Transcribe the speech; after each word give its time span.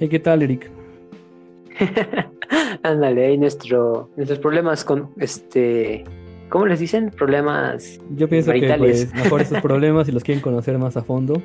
Hey, 0.00 0.08
¿qué 0.08 0.20
tal, 0.20 0.42
Eric? 0.42 0.70
Ándale, 2.84 3.26
ahí 3.26 3.36
nuestro, 3.36 4.10
nuestros 4.16 4.38
problemas 4.38 4.84
con 4.84 5.10
este. 5.18 6.04
¿Cómo 6.50 6.66
les 6.66 6.78
dicen? 6.78 7.10
Problemas. 7.10 7.98
Yo 8.14 8.28
pienso 8.28 8.52
que 8.52 8.74
pues, 8.78 9.12
mejor 9.12 9.40
estos 9.40 9.60
problemas 9.62 10.06
si 10.06 10.12
los 10.12 10.22
quieren 10.22 10.40
conocer 10.40 10.78
más 10.78 10.96
a 10.96 11.02
fondo. 11.02 11.42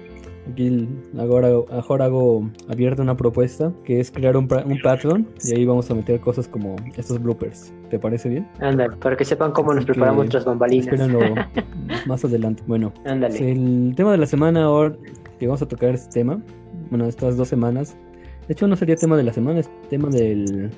Aquí 0.51 0.87
ahora, 1.17 1.47
ahora 1.71 2.05
hago 2.05 2.47
abierta 2.69 3.01
una 3.01 3.17
propuesta 3.17 3.73
que 3.85 3.99
es 3.99 4.11
crear 4.11 4.37
un, 4.37 4.47
un 4.65 4.79
Patreon 4.83 5.27
y 5.43 5.55
ahí 5.55 5.65
vamos 5.65 5.89
a 5.89 5.95
meter 5.95 6.19
cosas 6.19 6.47
como 6.47 6.75
estos 6.95 7.19
bloopers. 7.19 7.73
¿Te 7.89 7.97
parece 7.97 8.29
bien? 8.29 8.47
Ándale, 8.59 8.95
para 8.97 9.17
que 9.17 9.25
sepan 9.25 9.51
cómo 9.51 9.73
nos 9.73 9.85
preparamos 9.85 10.25
nuestras 10.25 10.45
bambalinas. 10.45 10.85
Espérenlo 10.85 11.21
más 12.05 12.23
adelante. 12.23 12.61
Bueno, 12.67 12.93
Ándale. 13.05 13.51
el 13.51 13.93
tema 13.95 14.11
de 14.11 14.19
la 14.19 14.27
semana 14.27 14.65
ahora 14.65 14.95
que 15.39 15.47
vamos 15.47 15.63
a 15.63 15.67
tocar 15.67 15.95
este 15.95 16.19
tema, 16.19 16.39
bueno, 16.91 17.07
estas 17.07 17.35
dos 17.35 17.47
semanas. 17.47 17.97
De 18.47 18.53
hecho, 18.53 18.67
no 18.67 18.75
sería 18.75 18.95
tema 18.95 19.15
de 19.15 19.23
la 19.23 19.33
semana, 19.33 19.59
es 19.59 19.69
tema 19.89 20.09
del 20.09 20.69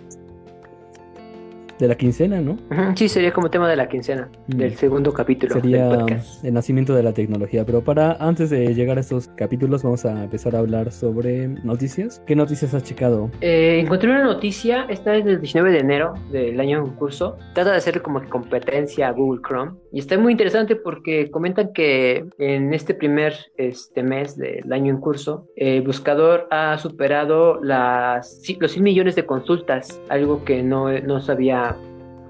de 1.79 1.87
la 1.87 1.95
quincena, 1.95 2.41
¿no? 2.41 2.57
Sí, 2.95 3.09
sería 3.09 3.31
como 3.31 3.49
tema 3.49 3.69
de 3.69 3.75
la 3.75 3.87
quincena, 3.87 4.29
mm. 4.47 4.57
del 4.57 4.75
segundo 4.75 5.13
capítulo. 5.13 5.53
Sería 5.53 6.05
el 6.43 6.53
nacimiento 6.53 6.95
de 6.95 7.03
la 7.03 7.13
tecnología. 7.13 7.65
Pero 7.65 7.83
para 7.83 8.13
antes 8.13 8.49
de 8.49 8.73
llegar 8.73 8.97
a 8.97 9.01
estos 9.01 9.29
capítulos, 9.35 9.83
vamos 9.83 10.05
a 10.05 10.23
empezar 10.23 10.55
a 10.55 10.59
hablar 10.59 10.91
sobre 10.91 11.47
noticias. 11.47 12.21
¿Qué 12.25 12.35
noticias 12.35 12.73
has 12.73 12.83
checado? 12.83 13.29
Eh, 13.41 13.79
encontré 13.81 14.09
una 14.09 14.23
noticia, 14.23 14.85
esta 14.89 15.15
es 15.15 15.25
del 15.25 15.39
19 15.41 15.71
de 15.71 15.79
enero 15.79 16.13
del 16.31 16.59
año 16.59 16.79
en 16.79 16.91
curso. 16.91 17.37
Trata 17.53 17.71
de 17.71 17.77
hacer 17.77 18.01
como 18.01 18.23
competencia 18.29 19.09
a 19.09 19.11
Google 19.11 19.41
Chrome. 19.45 19.73
Y 19.91 19.99
está 19.99 20.17
muy 20.17 20.31
interesante 20.31 20.75
porque 20.75 21.29
comentan 21.31 21.71
que 21.73 22.25
en 22.37 22.73
este 22.73 22.93
primer 22.93 23.33
este 23.57 24.03
mes 24.03 24.37
del 24.37 24.71
año 24.71 24.93
en 24.93 24.99
curso, 24.99 25.47
el 25.55 25.81
buscador 25.81 26.47
ha 26.51 26.77
superado 26.77 27.61
las, 27.63 28.41
los 28.59 28.71
100 28.71 28.83
millones 28.83 29.15
de 29.15 29.25
consultas, 29.25 30.01
algo 30.09 30.43
que 30.43 30.63
no, 30.63 30.91
no 30.99 31.21
sabía 31.21 31.74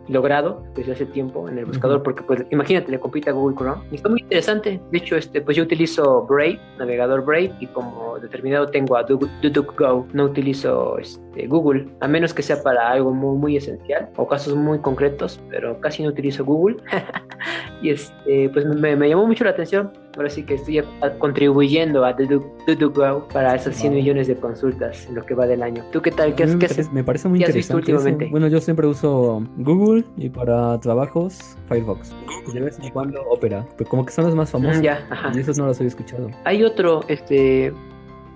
logrado 0.08 0.64
desde 0.76 0.94
hace 0.94 1.06
tiempo 1.06 1.48
en 1.50 1.58
el 1.58 1.66
buscador, 1.66 2.04
porque 2.04 2.24
pues 2.24 2.46
imagínate, 2.52 2.92
le 2.92 3.00
compite 3.00 3.30
a 3.30 3.34
Google 3.34 3.56
Chrome. 3.56 3.84
Y 3.92 3.96
está 3.96 4.10
muy 4.10 4.22
interesante. 4.22 4.80
De 4.92 4.98
hecho, 4.98 5.16
este, 5.16 5.42
pues 5.42 5.58
yo 5.58 5.64
utilizo 5.64 6.26
Brave, 6.28 6.60
navegador 6.78 7.26
Brave, 7.26 7.54
y 7.60 7.68
como 7.68 8.20
determinado 8.20 8.68
tengo 8.68 8.98
a 8.98 9.04
DuckDuckGo, 9.04 10.08
no 10.14 10.26
utilizo 10.26 10.98
este, 11.00 11.25
Google, 11.48 11.88
a 12.00 12.08
menos 12.08 12.34
que 12.34 12.42
sea 12.42 12.62
para 12.64 12.90
algo 12.90 13.14
muy, 13.14 13.38
muy 13.38 13.58
esencial 13.58 14.10
o 14.16 14.28
casos 14.28 14.56
muy 14.56 14.80
concretos, 14.80 15.40
pero 15.50 15.80
casi 15.82 16.04
no 16.04 16.10
utilizo 16.10 16.46
Google. 16.46 16.78
y 17.82 17.90
este, 17.90 18.50
pues 18.50 18.66
me, 18.66 18.96
me 18.96 19.10
llamó 19.10 19.28
mucho 19.28 19.44
la 19.44 19.52
atención 19.52 19.92
ahora 20.18 20.30
sí 20.30 20.44
que 20.44 20.56
estoy 20.56 20.84
contribuyendo 21.20 22.06
a 22.06 22.14
DuduGo 22.14 23.28
para 23.34 23.56
esos 23.56 23.76
100 23.76 23.94
millones 23.94 24.28
de 24.28 24.36
consultas 24.36 25.08
en 25.08 25.16
lo 25.16 25.26
que 25.26 25.34
va 25.34 25.46
del 25.46 25.64
año. 25.64 25.84
¿Tú 25.92 26.02
qué 26.02 26.12
tal? 26.12 26.36
¿Qué, 26.36 26.46
me, 26.46 26.58
parece, 26.58 26.90
me 26.92 27.04
parece 27.04 27.28
muy 27.28 27.40
interesante 27.40 27.76
últimamente? 27.76 28.28
Bueno, 28.32 28.48
yo 28.48 28.60
siempre 28.62 28.88
uso 28.88 29.44
Google 29.58 30.04
y 30.18 30.30
para 30.30 30.80
trabajos 30.80 31.58
Firefox. 31.68 32.14
de 32.54 32.62
vez 32.62 32.80
en 32.80 32.90
cuando 32.92 33.22
Opera, 33.30 33.66
pero 33.78 33.90
como 33.90 34.06
que 34.06 34.12
son 34.12 34.26
los 34.26 34.36
más 34.36 34.50
famosos. 34.50 34.82
Ya, 34.82 35.06
ajá. 35.10 35.32
Y 35.34 35.40
esos 35.40 35.58
no 35.58 35.66
los 35.66 35.80
he 35.82 35.86
escuchado. 35.86 36.30
Hay 36.46 36.64
otro, 36.64 37.02
este, 37.08 37.74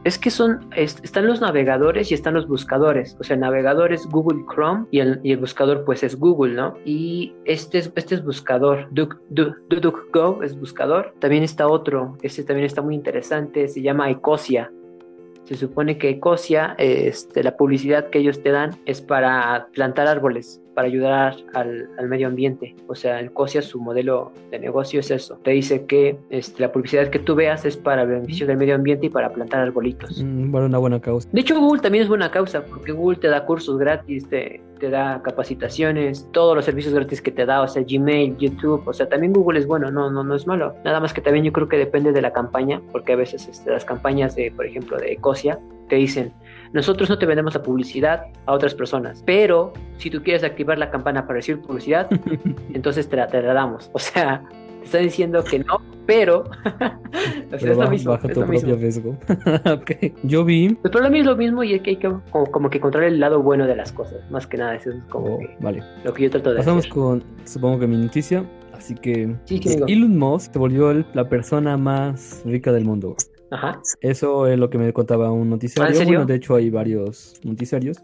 es 0.03 0.17
que 0.17 0.31
son, 0.31 0.69
están 0.75 1.27
los 1.27 1.41
navegadores 1.41 2.11
y 2.11 2.13
están 2.13 2.33
los 2.33 2.47
buscadores. 2.47 3.17
O 3.19 3.23
sea, 3.23 3.35
el 3.35 3.41
navegador 3.41 3.91
es 3.91 4.05
Google 4.07 4.45
Chrome 4.53 4.85
y 4.91 4.99
el, 4.99 5.19
y 5.23 5.33
el 5.33 5.39
buscador 5.39 5.83
pues 5.83 6.03
es 6.03 6.17
Google, 6.17 6.53
¿no? 6.53 6.75
Y 6.85 7.33
este 7.45 7.79
es, 7.79 7.91
este 7.95 8.15
es 8.15 8.23
buscador. 8.23 8.87
DuckDuckGo 8.91 10.43
es 10.43 10.57
buscador. 10.57 11.13
También 11.19 11.43
está 11.43 11.67
otro, 11.67 12.17
este 12.21 12.43
también 12.43 12.65
está 12.65 12.81
muy 12.81 12.95
interesante, 12.95 13.67
se 13.67 13.81
llama 13.81 14.09
Ecosia. 14.09 14.71
Se 15.43 15.55
supone 15.55 15.97
que 15.97 16.09
Ecosia, 16.09 16.75
este, 16.77 17.43
la 17.43 17.57
publicidad 17.57 18.09
que 18.09 18.19
ellos 18.19 18.41
te 18.41 18.51
dan 18.51 18.71
es 18.85 19.01
para 19.01 19.67
plantar 19.73 20.07
árboles 20.07 20.61
para 20.79 20.87
ayudar 20.87 21.35
al, 21.55 21.89
medio 22.07 22.27
ambiente. 22.27 22.73
O 22.87 22.95
sea, 22.95 23.19
el 23.19 23.33
COSIA, 23.33 23.61
su 23.61 23.81
modelo 23.81 24.31
de 24.49 24.59
negocio 24.59 25.01
es 25.01 25.11
eso. 25.11 25.35
Te 25.43 25.51
dice 25.51 25.85
que 25.85 26.17
este, 26.29 26.61
la 26.61 26.71
publicidad 26.71 27.09
que 27.09 27.19
tú 27.19 27.35
veas 27.35 27.65
es 27.65 27.75
para 27.75 28.05
beneficio 28.05 28.47
del 28.47 28.55
medio 28.55 28.75
ambiente 28.75 29.07
y 29.07 29.09
para 29.09 29.29
plantar 29.29 29.59
arbolitos. 29.59 30.23
Mm, 30.23 30.53
para 30.53 30.67
una 30.67 30.77
buena 30.77 31.01
causa. 31.01 31.27
De 31.33 31.41
hecho, 31.41 31.59
Google 31.59 31.81
también 31.81 32.03
es 32.03 32.07
buena 32.07 32.31
causa, 32.31 32.63
porque 32.63 32.93
Google 32.93 33.17
te 33.17 33.27
da 33.27 33.45
cursos 33.45 33.77
gratis, 33.77 34.29
te, 34.29 34.61
te 34.79 34.89
da 34.89 35.21
capacitaciones, 35.21 36.25
todos 36.31 36.55
los 36.55 36.63
servicios 36.63 36.93
gratis 36.93 37.21
que 37.21 37.31
te 37.31 37.45
da, 37.45 37.61
o 37.61 37.67
sea, 37.67 37.83
Gmail, 37.85 38.37
YouTube, 38.37 38.81
o 38.87 38.93
sea, 38.93 39.09
también 39.09 39.33
Google 39.33 39.59
es 39.59 39.67
bueno, 39.67 39.91
no, 39.91 40.09
no, 40.09 40.23
no 40.23 40.33
es 40.33 40.47
malo. 40.47 40.75
Nada 40.85 41.01
más 41.01 41.13
que 41.13 41.19
también 41.19 41.43
yo 41.43 41.51
creo 41.51 41.67
que 41.67 41.75
depende 41.75 42.13
de 42.13 42.21
la 42.21 42.31
campaña, 42.31 42.81
porque 42.93 43.11
a 43.11 43.15
veces 43.17 43.49
este, 43.49 43.69
las 43.69 43.83
campañas 43.83 44.33
de, 44.37 44.49
por 44.55 44.65
ejemplo, 44.65 44.97
de 44.97 45.11
Ecosia, 45.11 45.59
te 45.89 45.97
dicen, 45.97 46.31
nosotros 46.73 47.09
no 47.09 47.17
te 47.17 47.25
vendemos 47.25 47.53
la 47.53 47.63
publicidad 47.63 48.27
a 48.45 48.53
otras 48.53 48.73
personas, 48.73 49.23
pero 49.25 49.73
si 49.97 50.09
tú 50.09 50.21
quieres 50.21 50.43
activar 50.43 50.77
la 50.77 50.89
campana 50.89 51.23
para 51.23 51.35
recibir 51.35 51.61
publicidad, 51.61 52.09
entonces 52.73 53.09
te 53.09 53.15
la, 53.15 53.27
damos. 53.27 53.89
O 53.93 53.99
sea, 53.99 54.43
te 54.79 54.85
está 54.85 54.97
diciendo 54.99 55.43
que 55.43 55.59
no, 55.59 55.81
pero, 56.05 56.43
es 57.51 57.63
lo 57.63 57.89
mismo. 57.89 58.11
Baja 58.11 58.27
tu 58.27 58.41
propio 58.41 58.75
riesgo. 58.75 59.17
okay. 59.71 60.13
Yo 60.23 60.45
vi. 60.45 60.77
El 60.83 60.91
problema 60.91 61.17
es 61.17 61.25
lo 61.25 61.35
mismo 61.35 61.63
y 61.63 61.73
es 61.73 61.81
que 61.81 61.91
hay 61.91 61.97
que 61.97 62.11
como, 62.31 62.69
que 62.69 62.77
encontrar 62.77 63.03
el 63.03 63.19
lado 63.19 63.41
bueno 63.41 63.65
de 63.65 63.75
las 63.75 63.91
cosas. 63.91 64.19
Más 64.29 64.47
que 64.47 64.57
nada, 64.57 64.75
eso 64.75 64.91
es 64.91 65.03
como 65.05 65.35
oh, 65.35 65.39
vale. 65.59 65.83
lo 66.03 66.13
que 66.13 66.23
yo 66.23 66.29
trato 66.29 66.51
de 66.51 66.57
Pasamos 66.57 66.87
con, 66.87 67.23
supongo 67.45 67.79
que 67.79 67.87
mi 67.87 67.97
noticia. 67.97 68.45
Así 68.73 68.95
que 68.95 69.35
Elon 69.89 70.17
Musk 70.17 70.53
se 70.53 70.59
volvió 70.59 70.93
la 71.13 71.27
persona 71.27 71.75
más 71.75 72.41
rica 72.45 72.71
del 72.71 72.85
mundo. 72.85 73.17
Ajá. 73.51 73.81
Eso 74.01 74.47
es 74.47 74.59
lo 74.59 74.69
que 74.69 74.77
me 74.77 74.93
contaba 74.93 75.31
un 75.31 75.49
noticiario. 75.49 76.03
Bueno, 76.03 76.25
de 76.25 76.35
hecho 76.35 76.55
hay 76.55 76.69
varios 76.69 77.39
noticiarios 77.43 77.97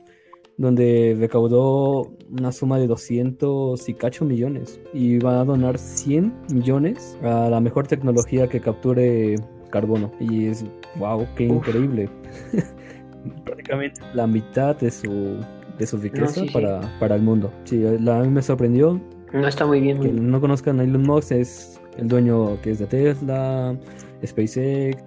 donde 0.57 1.15
recaudó 1.19 2.13
una 2.31 2.51
suma 2.51 2.79
de 2.79 2.87
200 2.87 3.89
y 3.89 3.93
cacho 3.93 4.25
millones 4.25 4.79
y 4.93 5.19
va 5.19 5.41
a 5.41 5.45
donar 5.45 5.77
100 5.77 6.33
millones 6.53 7.17
a 7.23 7.49
la 7.49 7.59
mejor 7.59 7.87
tecnología 7.87 8.47
que 8.47 8.61
capture 8.61 9.35
carbono. 9.69 10.11
Y 10.19 10.47
es, 10.47 10.65
wow, 10.97 11.27
qué 11.35 11.45
increíble. 11.45 12.09
Prácticamente 13.43 14.01
la 14.13 14.27
mitad 14.27 14.75
de 14.77 14.91
su, 14.91 15.39
de 15.77 15.87
su 15.87 15.97
riqueza 15.97 16.43
para, 16.53 16.79
para 16.99 17.15
el 17.15 17.21
mundo. 17.21 17.51
Sí, 17.65 17.85
a 17.85 17.89
mí 17.91 18.29
me 18.29 18.41
sorprendió. 18.41 19.01
No 19.33 19.47
está 19.47 19.65
muy 19.65 19.81
bien. 19.81 19.99
Que 19.99 20.09
no 20.09 20.39
conozcan 20.39 20.79
a 20.79 20.83
Elon 20.83 21.01
Musk, 21.01 21.31
es 21.33 21.81
el 21.97 22.07
dueño 22.07 22.61
que 22.61 22.71
es 22.71 22.79
de 22.79 22.85
Tesla, 22.85 23.77
SpaceX, 24.25 25.03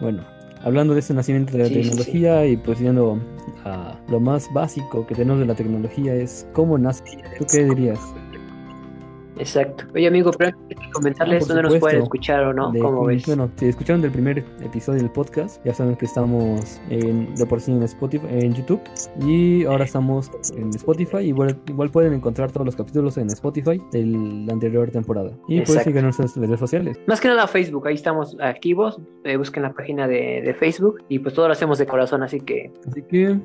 bueno, 0.00 0.22
hablando 0.62 0.94
de 0.94 1.00
este 1.00 1.14
nacimiento 1.14 1.56
de 1.56 1.64
la 1.64 1.68
tecnología 1.68 2.46
y 2.46 2.56
pues 2.56 2.78
yendo 2.78 3.20
a 3.64 3.98
lo 4.08 4.20
más 4.20 4.46
básico 4.52 5.06
que 5.06 5.14
tenemos 5.14 5.40
de 5.40 5.46
la 5.46 5.54
tecnología 5.54 6.14
es 6.14 6.46
cómo 6.52 6.78
nace. 6.78 7.04
¿Tú 7.38 7.46
qué 7.50 7.64
dirías? 7.64 7.98
Exacto. 9.38 9.84
Oye, 9.94 10.06
amigo, 10.06 10.30
pero 10.36 10.56
comentarles 10.92 11.44
ah, 11.44 11.54
dónde 11.54 11.62
nos 11.62 11.78
pueden 11.78 12.02
escuchar 12.02 12.44
o 12.44 12.52
no. 12.52 12.72
¿Cómo 12.80 13.04
ves? 13.04 13.26
Bueno, 13.26 13.50
si 13.56 13.66
escucharon 13.66 14.02
del 14.02 14.10
primer 14.10 14.44
episodio 14.62 15.00
del 15.00 15.10
podcast, 15.10 15.64
ya 15.64 15.74
saben 15.74 15.96
que 15.96 16.06
estamos 16.06 16.80
en, 16.90 17.34
de 17.34 17.46
por 17.46 17.60
sí 17.60 17.72
en 17.72 17.82
Spotify, 17.82 18.26
en 18.30 18.54
YouTube. 18.54 18.80
Y 19.20 19.64
ahora 19.64 19.84
estamos 19.84 20.30
en 20.56 20.70
Spotify. 20.70 21.18
Igual, 21.18 21.58
igual 21.66 21.90
pueden 21.90 22.12
encontrar 22.12 22.50
todos 22.50 22.66
los 22.66 22.76
capítulos 22.76 23.16
en 23.18 23.28
Spotify 23.28 23.80
de 23.92 24.04
la 24.04 24.52
anterior 24.52 24.90
temporada. 24.90 25.30
Y 25.48 25.60
pueden 25.62 25.84
seguir 25.84 25.98
en 25.98 26.04
nuestras 26.04 26.36
redes 26.36 26.58
sociales. 26.58 26.98
Más 27.06 27.20
que 27.20 27.28
nada 27.28 27.46
Facebook, 27.46 27.86
ahí 27.86 27.94
estamos 27.94 28.36
activos. 28.40 29.00
Eh, 29.24 29.36
busquen 29.36 29.62
la 29.62 29.72
página 29.72 30.08
de, 30.08 30.42
de 30.44 30.54
Facebook. 30.54 31.02
Y 31.08 31.18
pues 31.18 31.34
todo 31.34 31.46
lo 31.46 31.52
hacemos 31.52 31.78
de 31.78 31.86
corazón, 31.86 32.22
así 32.22 32.40
que. 32.40 32.72
Así 32.86 33.02
que 33.02 33.38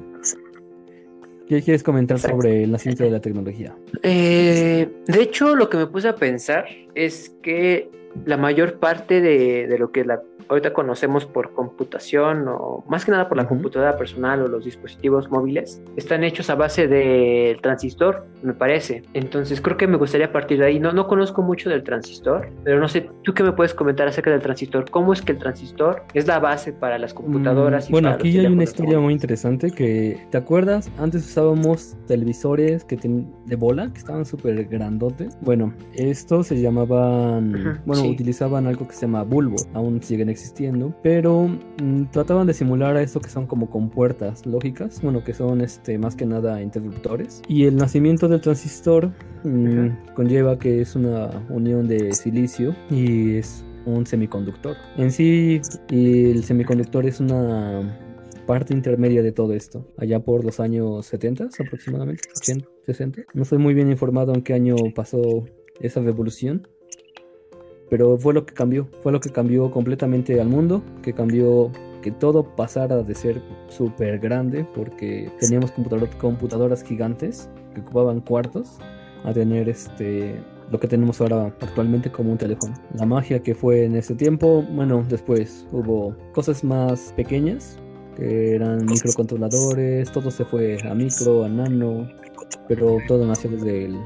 ¿Qué 1.48 1.62
quieres 1.62 1.84
comentar 1.84 2.20
sobre 2.20 2.64
el 2.64 2.72
nacimiento 2.72 3.04
de 3.04 3.12
la 3.12 3.20
tecnología? 3.20 3.76
Eh, 4.02 4.90
de 5.06 5.22
hecho, 5.22 5.56
lo 5.56 5.70
que 5.70 5.78
me 5.78 5.88
puse 5.88 6.08
a 6.08 6.16
pensar 6.16 6.66
es 6.96 7.36
que 7.42 7.90
la 8.25 8.38
mayor 8.38 8.79
parte 8.79 9.22
de, 9.22 9.68
de 9.68 9.78
lo 9.78 9.91
que 9.91 10.06
la 10.06 10.22
ahorita 10.50 10.74
conocemos 10.74 11.25
por 11.25 11.54
computación 11.54 12.48
o 12.48 12.83
más 12.88 13.06
que 13.06 13.12
nada 13.12 13.27
por 13.27 13.38
la 13.38 13.48
computadora 13.48 13.98
personal 13.98 14.42
o 14.42 14.48
los 14.48 14.65
dispositivos 14.65 15.30
móviles, 15.30 15.81
están 15.95 16.24
hechos 16.24 16.50
a 16.50 16.56
base 16.56 16.88
del 16.88 17.60
transistor, 17.62 18.25
me 18.42 18.54
parece. 18.54 19.04
Entonces 19.13 19.62
creo 19.62 19.77
que 19.77 19.88
me 19.88 19.98
gustaría 19.98 20.31
partir 20.31 20.60
de 20.60 20.65
ahí. 20.65 20.80
No, 20.80 20.92
no 20.92 21.07
conozco 21.07 21.42
mucho 21.42 21.69
del 21.69 21.83
transistor, 21.83 22.50
pero 22.63 22.80
no 22.80 22.88
sé, 22.88 23.10
¿tú 23.24 23.33
qué 23.33 23.44
me 23.44 23.51
puedes 23.51 23.74
comentar 23.74 24.07
acerca 24.07 24.31
del 24.31 24.42
transistor? 24.42 24.89
¿Cómo 24.89 25.13
es 25.13 25.21
que 25.21 25.33
el 25.33 25.38
transistor 25.38 26.04
es 26.13 26.27
la 26.27 26.39
base 26.39 26.74
para 26.74 26.98
las 26.98 27.13
computadoras? 27.13 27.89
Mm, 27.89 27.92
bueno, 27.92 28.10
aquí 28.10 28.38
hay 28.39 28.45
una 28.45 28.63
historia 28.63 29.00
muy 29.00 29.13
interesante 29.13 29.71
que, 29.71 30.19
¿te 30.30 30.38
acuerdas? 30.38 30.92
Antes 30.98 31.25
usábamos 31.25 31.95
televisores 32.07 32.83
que 32.83 32.98
de 33.04 33.56
bola, 33.56 33.92
que 33.92 34.00
estaban 34.00 34.25
súper 34.25 34.65
grandotes. 34.65 35.38
Bueno, 35.42 35.74
estos 35.94 36.48
se 36.48 36.62
llamaban, 36.62 37.81
bueno, 37.86 38.02
utilizaban 38.07 38.67
algo 38.67 38.88
que 38.88 38.94
se 38.94 39.01
llama 39.01 39.23
bulbo, 39.23 39.55
aún 39.73 40.01
siguen 40.01 40.29
existiendo, 40.29 40.95
pero 41.01 41.47
mm, 41.81 42.05
trataban 42.11 42.47
de 42.47 42.53
simular 42.53 42.95
a 42.95 43.01
esto 43.01 43.19
que 43.19 43.29
son 43.29 43.47
como 43.47 43.69
compuertas 43.69 44.45
lógicas, 44.45 45.01
bueno, 45.01 45.23
que 45.23 45.33
son 45.33 45.61
este 45.61 45.97
más 45.97 46.15
que 46.15 46.25
nada 46.25 46.61
interruptores. 46.61 47.41
Y 47.47 47.65
el 47.65 47.75
nacimiento 47.75 48.27
del 48.27 48.41
transistor 48.41 49.11
mm, 49.44 50.13
conlleva 50.15 50.57
que 50.57 50.81
es 50.81 50.95
una 50.95 51.29
unión 51.50 51.88
de 51.88 52.13
silicio 52.13 52.75
y 52.89 53.38
es 53.38 53.65
un 53.85 54.05
semiconductor. 54.05 54.75
En 54.97 55.11
sí, 55.11 55.61
el 55.89 56.44
semiconductor 56.44 57.05
es 57.05 57.19
una 57.19 58.00
parte 58.45 58.73
intermedia 58.73 59.23
de 59.23 59.31
todo 59.31 59.53
esto, 59.53 59.88
allá 59.97 60.19
por 60.19 60.44
los 60.44 60.59
años 60.59 61.05
70 61.05 61.50
aproximadamente, 61.59 62.23
80, 62.35 62.67
60. 62.85 63.21
No 63.33 63.44
estoy 63.44 63.57
muy 63.57 63.73
bien 63.73 63.89
informado 63.89 64.33
en 64.33 64.41
qué 64.41 64.53
año 64.53 64.75
pasó 64.94 65.45
esa 65.79 66.01
revolución, 66.01 66.67
pero 67.89 68.18
fue 68.18 68.33
lo 68.33 68.45
que 68.45 68.53
cambió, 68.53 68.88
fue 69.01 69.12
lo 69.12 69.19
que 69.19 69.30
cambió 69.30 69.71
completamente 69.71 70.39
al 70.39 70.47
mundo, 70.47 70.83
que 71.01 71.13
cambió 71.13 71.71
que 72.01 72.12
todo 72.12 72.44
pasara 72.44 73.01
de 73.01 73.15
ser 73.15 73.41
súper 73.69 74.19
grande, 74.19 74.65
porque 74.75 75.31
teníamos 75.39 75.71
computadoras 76.19 76.83
gigantes 76.83 77.50
que 77.74 77.81
ocupaban 77.81 78.21
cuartos, 78.21 78.80
a 79.24 79.33
tener 79.33 79.69
este 79.69 80.35
lo 80.71 80.80
que 80.80 80.88
tenemos 80.88 81.21
ahora 81.21 81.53
actualmente 81.62 82.12
como 82.12 82.31
un 82.31 82.38
teléfono. 82.38 82.74
La 82.95 83.06
magia 83.06 83.41
que 83.44 83.53
fue 83.53 83.86
en 83.86 83.95
ese 83.95 84.15
tiempo, 84.15 84.63
bueno, 84.71 85.06
después 85.07 85.68
hubo 85.71 86.15
cosas 86.33 86.63
más 86.63 87.13
pequeñas, 87.15 87.77
que 88.15 88.56
eran 88.56 88.86
microcontroladores, 88.86 90.12
todo 90.12 90.31
se 90.31 90.45
fue 90.45 90.77
a 90.89 90.95
micro, 90.95 91.44
a 91.44 91.50
nano, 91.50 92.09
pero 92.68 92.97
todo 93.07 93.25
nació 93.25 93.51
desde 93.51 93.86
el, 93.86 93.97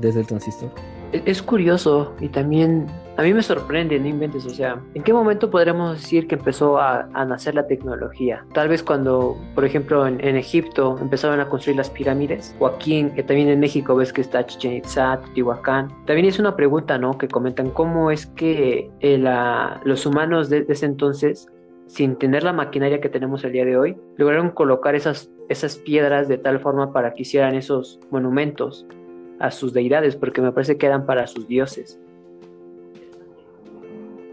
desde 0.00 0.20
el 0.20 0.26
transistor. 0.26 0.70
Es 1.12 1.42
curioso 1.42 2.14
y 2.20 2.28
también 2.28 2.86
a 3.20 3.22
mí 3.22 3.34
me 3.34 3.42
sorprende, 3.42 3.98
no 3.98 4.08
inventes, 4.08 4.46
o 4.46 4.50
sea, 4.50 4.80
¿en 4.94 5.02
qué 5.02 5.12
momento 5.12 5.50
podremos 5.50 6.00
decir 6.00 6.26
que 6.26 6.36
empezó 6.36 6.78
a, 6.78 7.06
nacer 7.26 7.54
la 7.54 7.66
tecnología? 7.66 8.46
Tal 8.54 8.68
vez 8.68 8.82
cuando, 8.82 9.36
por 9.54 9.66
ejemplo, 9.66 10.06
en, 10.06 10.36
Egipto 10.36 10.96
empezaron 11.00 11.38
a 11.38 11.46
construir 11.46 11.76
las 11.76 11.90
pirámides, 11.90 12.56
o 12.60 12.66
aquí 12.66 13.04
que 13.14 13.22
también 13.22 13.48
en 13.48 13.60
México 13.60 13.94
ves 13.94 14.12
que 14.12 14.22
está 14.22 14.46
Chichen 14.46 14.72
Itza, 14.72 15.20
Teotihuacán. 15.20 15.88
También 16.06 16.26
es 16.28 16.38
una 16.38 16.56
pregunta, 16.56 16.96
¿no? 16.96 17.18
Que 17.18 17.28
comentan 17.28 17.70
cómo 17.70 18.10
es 18.10 18.24
que 18.24 18.90
eh, 19.00 19.18
los 19.84 20.06
humanos 20.06 20.48
de, 20.48 20.64
ese 20.66 20.86
entonces 20.86 21.46
sin 21.88 22.16
tener 22.16 22.44
la 22.44 22.52
maquinaria 22.52 23.00
que 23.00 23.08
tenemos 23.08 23.42
el 23.42 23.50
día 23.50 23.64
de 23.64 23.76
hoy, 23.76 23.96
lograron 24.16 24.50
colocar 24.50 24.94
esas, 24.94 25.28
esas 25.48 25.76
piedras 25.76 26.28
de 26.28 26.38
tal 26.38 26.60
forma 26.60 26.92
para 26.92 27.14
que 27.14 27.22
hicieran 27.22 27.56
esos 27.56 27.98
monumentos 28.10 28.86
a 29.40 29.50
sus 29.50 29.72
deidades, 29.72 30.14
porque 30.16 30.40
me 30.40 30.52
parece 30.52 30.76
que 30.76 30.86
eran 30.86 31.06
para 31.06 31.26
sus 31.26 31.48
dioses. 31.48 31.98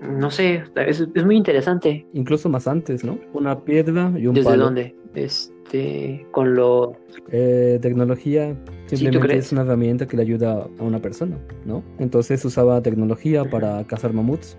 No 0.01 0.29
sé, 0.29 0.63
es, 0.75 1.25
muy 1.25 1.37
interesante. 1.37 2.05
Incluso 2.13 2.49
más 2.49 2.67
antes, 2.67 3.03
¿no? 3.03 3.17
Una 3.33 3.59
piedra 3.63 4.13
y 4.15 4.27
un 4.27 4.35
¿Desde 4.35 4.55
dónde? 4.55 4.95
Este, 5.15 6.25
con 6.31 6.55
lo... 6.55 6.95
Eh, 7.31 7.79
tecnología 7.81 8.55
simplemente 8.85 9.37
es 9.37 9.51
una 9.51 9.61
herramienta 9.61 10.07
que 10.07 10.15
le 10.15 10.23
ayuda 10.23 10.67
a 10.77 10.83
una 10.83 11.01
persona, 11.01 11.37
¿no? 11.65 11.83
Entonces 11.97 12.45
usaba 12.45 12.81
tecnología 12.81 13.43
para 13.49 13.83
cazar 13.87 14.13
mamuts 14.13 14.57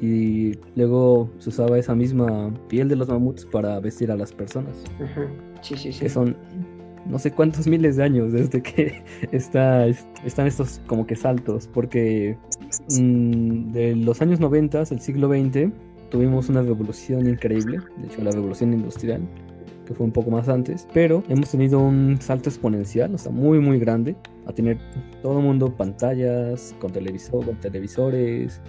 y 0.00 0.52
luego 0.76 1.30
se 1.38 1.48
usaba 1.48 1.78
esa 1.78 1.94
misma 1.94 2.52
piel 2.68 2.88
de 2.88 2.96
los 2.96 3.08
mamuts 3.08 3.44
para 3.46 3.80
vestir 3.80 4.12
a 4.12 4.16
las 4.16 4.32
personas. 4.32 4.84
Sí, 5.62 5.76
sí, 5.76 5.92
sí. 5.92 6.00
Que 6.00 6.08
son 6.08 6.36
no 7.08 7.18
sé 7.18 7.30
cuántos 7.30 7.66
miles 7.66 7.96
de 7.96 8.04
años 8.04 8.32
desde 8.32 8.62
que 8.62 9.02
está, 9.32 9.86
están 9.86 10.46
estos 10.46 10.80
como 10.86 11.06
que 11.06 11.16
saltos, 11.16 11.68
porque 11.68 12.36
mm, 12.98 13.72
de 13.72 13.96
los 13.96 14.20
años 14.22 14.40
90, 14.40 14.82
el 14.90 15.00
siglo 15.00 15.28
XX, 15.28 15.72
tuvimos 16.10 16.48
una 16.48 16.62
revolución 16.62 17.28
increíble, 17.28 17.78
de 17.98 18.06
hecho 18.06 18.22
la 18.22 18.30
revolución 18.30 18.72
industrial, 18.72 19.22
que 19.86 19.94
fue 19.94 20.04
un 20.04 20.12
poco 20.12 20.30
más 20.30 20.48
antes, 20.48 20.86
pero 20.92 21.22
hemos 21.28 21.50
tenido 21.50 21.80
un 21.80 22.18
salto 22.20 22.48
exponencial, 22.48 23.14
o 23.14 23.30
muy, 23.30 23.60
muy 23.60 23.78
grande, 23.78 24.16
a 24.46 24.52
tener 24.52 24.78
todo 25.22 25.38
el 25.38 25.44
mundo 25.44 25.74
pantallas, 25.74 26.74
con 26.80 26.92
televisor, 26.92 27.44
con 27.44 27.56
televisores, 27.56 28.60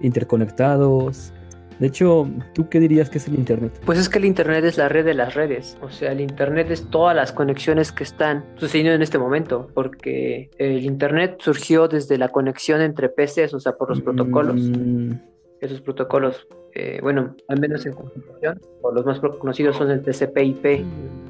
interconectados, 0.00 1.32
de 1.78 1.86
hecho, 1.86 2.28
¿tú 2.54 2.68
qué 2.68 2.80
dirías 2.80 3.10
que 3.10 3.18
es 3.18 3.28
el 3.28 3.34
Internet? 3.34 3.80
Pues 3.84 3.98
es 3.98 4.08
que 4.08 4.18
el 4.18 4.24
Internet 4.24 4.64
es 4.64 4.78
la 4.78 4.88
red 4.88 5.04
de 5.04 5.14
las 5.14 5.34
redes. 5.34 5.76
O 5.82 5.90
sea, 5.90 6.12
el 6.12 6.20
Internet 6.20 6.70
es 6.70 6.88
todas 6.90 7.14
las 7.14 7.32
conexiones 7.32 7.92
que 7.92 8.04
están 8.04 8.44
sucediendo 8.56 8.92
en 8.92 9.02
este 9.02 9.18
momento, 9.18 9.68
porque 9.74 10.50
el 10.58 10.84
Internet 10.84 11.36
surgió 11.38 11.88
desde 11.88 12.18
la 12.18 12.28
conexión 12.28 12.80
entre 12.80 13.08
PCs, 13.08 13.54
o 13.54 13.60
sea, 13.60 13.72
por 13.72 13.90
los 13.90 14.00
mm. 14.00 14.04
protocolos. 14.04 14.60
Esos 15.60 15.80
protocolos, 15.80 16.48
eh, 16.74 16.98
bueno, 17.02 17.36
al 17.48 17.60
menos 17.60 17.86
en 17.86 17.92
computación, 17.92 18.60
o 18.80 18.92
los 18.92 19.04
más 19.04 19.20
conocidos 19.20 19.76
son 19.76 19.90
el 19.90 20.02
TCP/IP, 20.02 20.84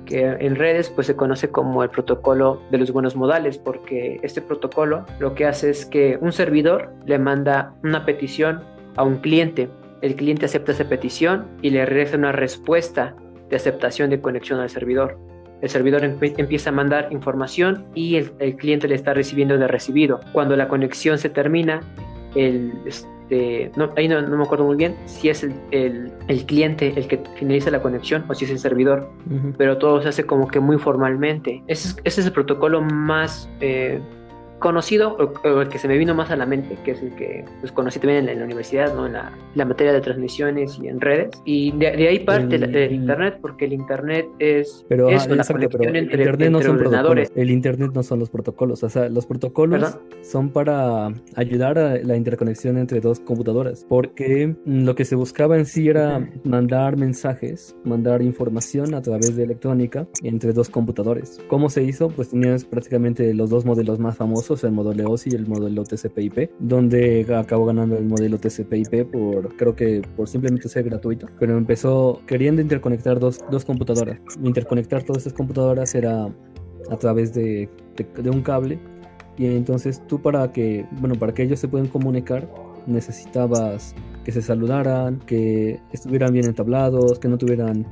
que 0.07 0.25
en 0.25 0.57
redes 0.57 0.89
pues 0.89 1.07
se 1.07 1.17
conoce 1.17 1.51
como 1.51 1.83
el 1.83 1.91
protocolo 1.91 2.63
de 2.71 2.79
los 2.79 2.91
buenos 2.93 3.15
modales, 3.15 3.59
porque 3.59 4.19
este 4.23 4.41
protocolo 4.41 5.05
lo 5.19 5.35
que 5.35 5.45
hace 5.45 5.71
es 5.71 5.85
que 5.85 6.19
un 6.21 6.33
servidor 6.33 6.91
le 7.05 7.19
manda 7.19 7.75
una 7.83 8.07
petición 8.07 8.63
a 8.97 9.05
un 9.05 9.19
cliente 9.19 9.69
el 10.03 10.17
cliente 10.17 10.47
acepta 10.47 10.73
esa 10.73 10.89
petición 10.89 11.47
y 11.63 11.71
le 11.71 11.87
regresa 11.87 12.17
una 12.17 12.33
respuesta 12.33 13.15
de 13.49 13.57
aceptación 13.57 14.11
de 14.11 14.21
conexión 14.21 14.61
al 14.61 14.69
servidor. 14.69 15.19
El 15.63 15.69
servidor 15.69 16.05
empieza 16.05 16.71
a 16.71 16.73
mandar 16.73 17.09
información 17.13 17.87
y 17.95 18.17
el, 18.17 18.57
cliente 18.57 18.89
le 18.89 18.97
está 18.97 19.15
recibiendo 19.15 19.57
de 19.57 19.69
recibido. 19.69 20.19
Cuando 20.33 20.57
la 20.57 20.67
conexión 20.67 21.19
se 21.19 21.29
termina, 21.31 21.81
el, 22.35 22.73
este, 22.85 23.71
no, 23.77 23.91
ahí 23.97 24.09
no, 24.09 24.21
me 24.23 24.43
acuerdo 24.43 24.65
muy 24.65 24.75
bien 24.75 24.97
si 25.07 25.29
es 25.29 25.45
el, 25.45 26.13
cliente 26.47 26.93
el 26.97 27.07
que 27.07 27.23
finaliza 27.37 27.71
la 27.71 27.81
conexión 27.81 28.25
o 28.29 28.35
si 28.35 28.45
es 28.45 28.51
el 28.51 28.59
servidor, 28.59 29.09
pero 29.57 29.79
todo 29.79 30.03
se 30.03 30.09
hace 30.09 30.27
como 30.27 30.49
que 30.49 30.59
muy 30.59 30.79
formalmente. 30.79 31.63
Ese 31.69 31.97
es, 32.03 32.19
el 32.19 32.33
protocolo 32.33 32.83
más... 32.83 33.49
Eh, 33.61 34.01
conocido, 34.63 35.17
o, 35.45 35.61
el 35.61 35.69
que 35.69 35.79
se 35.79 35.89
me 35.89 35.99
vino 35.99 36.15
más 36.15 36.31
a 36.31 36.37
la 36.37 36.47
mente, 36.47 36.79
que 36.85 36.93
es 36.93 37.03
el 37.03 37.15
que 37.15 37.45
pues, 37.61 37.73
conocí 37.73 37.99
también 37.99 38.29
en 38.29 38.39
la, 38.39 38.45
universidad, 38.45 38.95
¿no? 38.95 39.07
en 39.07 39.13
la, 39.13 39.65
materia 39.65 39.93
de 39.93 40.01
transmisiones 40.01 40.79
y 40.83 40.89
en 40.89 41.01
redes. 41.01 41.31
Y 41.45 41.73
de, 41.73 41.89
ahí 42.09 42.21
parte 42.21 42.57
el, 42.57 42.93
Internet, 42.93 43.39
porque 43.43 43.67
el 43.67 43.75
Internet 43.75 44.27
es, 44.39 44.87
pero, 44.89 45.09
es 45.11 45.25
ah, 45.25 45.29
conexión 45.53 45.97
entre, 45.97 46.23
internet 46.23 46.51
no 46.51 46.63
son 46.63 46.79
ordenadores. 46.79 47.31
El 47.35 47.51
Internet 47.51 47.91
no 47.93 48.03
son 48.03 48.21
los 48.21 48.31
protocolos, 48.31 48.83
o 48.83 48.89
sea, 48.89 49.09
los 49.09 49.27
protocolos 49.27 49.99
son 50.23 50.51
para 50.51 51.13
ayudar 51.35 51.79
a 51.79 51.99
la 51.99 52.17
interconexión 52.17 52.79
entre 52.79 53.01
dos 53.01 53.21
computadoras, 53.21 53.85
porque 53.89 54.55
lo 54.65 54.95
que 54.95 55.05
se 55.05 55.17
buscaba 55.17 55.59
en 55.59 55.67
sí 55.67 55.89
era 55.89 56.29
mandar 56.45 56.97
mensajes, 56.97 57.77
mandar 57.85 58.23
información 58.23 58.95
a 58.95 59.03
través 59.03 59.35
de 59.35 59.43
electrónica 59.43 60.07
entre 60.23 60.53
dos 60.53 60.69
computadores. 60.71 61.41
¿Cómo 61.49 61.69
se 61.69 61.83
hizo? 61.83 62.09
Pues 62.09 62.31
tenías 62.31 62.65
prácticamente 62.65 63.35
los 63.35 63.51
dos 63.51 63.65
modelos 63.65 63.99
más 63.99 64.17
famosos 64.17 64.52
el 64.65 64.73
modelo 64.73 65.11
OSI 65.11 65.31
y 65.31 65.35
el 65.35 65.47
modelo 65.47 65.85
TCP/IP, 65.85 66.51
donde 66.59 67.27
acabó 67.35 67.67
ganando 67.67 67.97
el 67.97 68.05
modelo 68.05 68.39
TCP/IP 68.39 69.05
por, 69.11 69.57
creo 69.57 69.75
que 69.75 70.03
por 70.17 70.29
simplemente 70.29 70.69
ser 70.69 70.85
gratuito, 70.85 71.27
pero 71.39 71.57
empezó 71.57 72.21
queriendo 72.27 72.61
interconectar 72.63 73.19
dos, 73.19 73.41
dos 73.51 73.65
computadoras. 73.65 74.19
Interconectar 74.43 75.03
todas 75.03 75.19
estas 75.19 75.33
computadoras 75.33 75.95
era 75.95 76.29
a 76.91 76.97
través 76.97 77.33
de, 77.33 77.69
de, 77.97 78.31
un 78.31 78.43
cable 78.43 78.79
y 79.39 79.47
entonces 79.47 80.03
tú 80.07 80.21
para 80.21 80.53
que, 80.53 80.87
bueno, 81.01 81.15
para 81.15 81.33
que 81.33 81.43
ellos 81.43 81.61
se 81.61 81.69
puedan 81.69 81.89
comunicar 81.89 82.49
necesitabas 82.87 83.95
que 84.25 84.33
se 84.33 84.43
saludaran, 84.43 85.19
que 85.21 85.81
estuvieran 85.93 86.33
bien 86.33 86.47
entablados, 86.47 87.19
que 87.19 87.29
no 87.29 87.39
tuvieran 87.39 87.87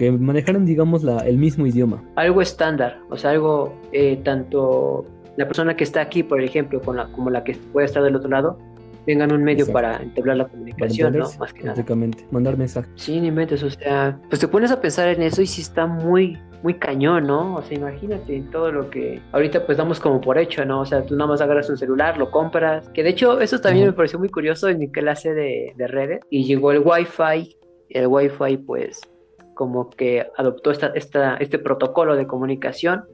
que 0.00 0.10
manejaran, 0.10 0.64
digamos, 0.64 1.02
la, 1.02 1.18
el 1.18 1.36
mismo 1.36 1.66
idioma. 1.66 2.02
Algo 2.16 2.40
estándar, 2.40 3.00
o 3.10 3.18
sea, 3.18 3.32
algo 3.32 3.74
eh, 3.92 4.16
tanto 4.24 5.04
la 5.36 5.46
persona 5.46 5.76
que 5.76 5.84
está 5.84 6.00
aquí, 6.00 6.22
por 6.22 6.42
ejemplo, 6.42 6.80
con 6.80 6.96
la, 6.96 7.06
como 7.12 7.30
la 7.30 7.44
que 7.44 7.54
puede 7.72 7.86
estar 7.86 8.02
del 8.02 8.16
otro 8.16 8.30
lado, 8.30 8.58
tengan 9.06 9.32
un 9.32 9.42
medio 9.42 9.66
para 9.72 9.96
entablar 10.02 10.36
la 10.36 10.48
comunicación, 10.48 11.16
¿no? 11.16 11.28
Más 11.38 11.52
que 11.52 11.64
nada. 11.64 11.82
mandar 12.30 12.56
mensajes. 12.56 12.90
Sí, 12.96 13.20
ni 13.20 13.30
mentes, 13.30 13.62
o 13.62 13.70
sea, 13.70 14.18
pues 14.28 14.40
te 14.40 14.48
pones 14.48 14.70
a 14.70 14.80
pensar 14.80 15.08
en 15.08 15.22
eso 15.22 15.42
y 15.42 15.46
sí 15.46 15.62
está 15.62 15.86
muy, 15.86 16.38
muy 16.62 16.74
cañón, 16.74 17.26
¿no? 17.26 17.56
O 17.56 17.62
sea, 17.62 17.76
imagínate 17.76 18.42
todo 18.52 18.70
lo 18.70 18.90
que 18.90 19.20
ahorita 19.32 19.64
pues 19.66 19.78
damos 19.78 20.00
como 20.00 20.20
por 20.20 20.38
hecho, 20.38 20.64
¿no? 20.64 20.80
O 20.80 20.86
sea, 20.86 21.04
tú 21.04 21.16
nada 21.16 21.30
más 21.30 21.40
agarras 21.40 21.70
un 21.70 21.76
celular, 21.76 22.18
lo 22.18 22.30
compras, 22.30 22.88
que 22.90 23.02
de 23.02 23.10
hecho 23.10 23.40
eso 23.40 23.60
también 23.60 23.86
me 23.86 23.92
pareció 23.92 24.18
muy 24.18 24.28
curioso 24.28 24.68
en 24.68 24.78
mi 24.78 24.90
clase 24.90 25.32
de, 25.32 25.72
de 25.76 25.86
redes 25.86 26.20
y 26.30 26.44
llegó 26.44 26.72
el 26.72 26.80
Wi-Fi, 26.84 27.56
el 27.90 28.06
Wi-Fi 28.06 28.58
pues 28.58 29.00
como 29.54 29.90
que 29.90 30.26
adoptó 30.36 30.70
esta, 30.70 30.86
esta, 30.94 31.36
este 31.36 31.58
protocolo 31.58 32.16
de 32.16 32.26
comunicación 32.26 33.04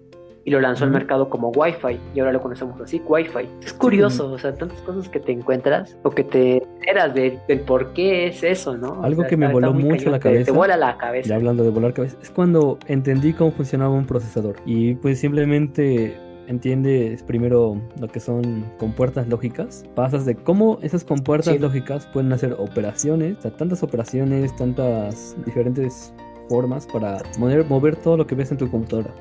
y 0.46 0.50
lo 0.52 0.60
lanzó 0.60 0.84
al 0.84 0.92
mercado 0.92 1.28
como 1.28 1.50
Wi-Fi 1.50 1.98
y 2.14 2.20
ahora 2.20 2.32
lo 2.32 2.40
conocemos 2.40 2.80
así, 2.80 3.02
Wi-Fi. 3.04 3.48
Es 3.64 3.72
curioso, 3.72 4.30
o 4.30 4.38
sea, 4.38 4.54
tantas 4.54 4.80
cosas 4.82 5.08
que 5.08 5.18
te 5.18 5.32
encuentras 5.32 5.98
o 6.04 6.10
que 6.10 6.22
te 6.22 6.62
enteras 6.62 7.12
del, 7.14 7.40
por 7.66 7.92
qué 7.94 8.28
es 8.28 8.44
eso, 8.44 8.76
¿no? 8.76 9.02
Algo 9.02 9.26
que 9.26 9.36
me 9.36 9.52
voló 9.52 9.74
mucho 9.74 10.08
la 10.08 10.20
cabeza. 10.20 10.44
Te, 10.44 10.56
vuela 10.56 10.76
la 10.76 10.96
cabeza. 10.98 11.30
Y 11.30 11.32
hablando 11.32 11.64
de 11.64 11.70
volar 11.70 11.92
cabeza, 11.92 12.16
es 12.22 12.30
cuando 12.30 12.78
entendí 12.86 13.32
cómo 13.32 13.50
funcionaba 13.50 13.90
un 13.90 14.06
procesador 14.06 14.54
y 14.64 14.94
pues 14.94 15.18
simplemente 15.18 16.16
entiendes 16.46 17.24
primero 17.24 17.80
lo 17.98 18.06
que 18.06 18.20
son 18.20 18.66
compuertas 18.78 19.26
lógicas, 19.26 19.84
pasas 19.96 20.24
de 20.26 20.36
cómo 20.36 20.78
esas 20.80 21.02
compuertas 21.02 21.60
lógicas 21.60 22.06
pueden 22.06 22.32
hacer 22.32 22.54
operaciones, 22.56 23.38
o 23.38 23.42
sea, 23.42 23.50
tantas 23.50 23.82
operaciones, 23.82 24.54
tantas 24.54 25.36
diferentes 25.44 26.14
formas 26.48 26.86
para 26.86 27.22
mover, 27.38 27.64
mover 27.66 27.96
todo 27.96 28.16
lo 28.16 28.26
que 28.26 28.34
ves 28.34 28.50
en 28.52 28.58
tu 28.58 28.70
computadora. 28.70 29.14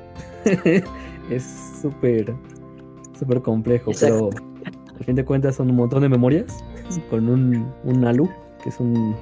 es 1.30 1.78
súper, 1.80 2.34
súper 3.18 3.42
complejo, 3.42 3.92
pero 4.00 4.30
al 4.98 5.04
fin 5.04 5.14
de 5.16 5.24
cuentas 5.24 5.56
son 5.56 5.70
un 5.70 5.76
montón 5.76 6.02
de 6.02 6.08
memorias 6.08 6.64
con 7.10 7.28
un, 7.28 7.72
un 7.84 8.04
ALU, 8.04 8.28
que 8.62 8.70
es 8.70 8.80
un, 8.80 9.14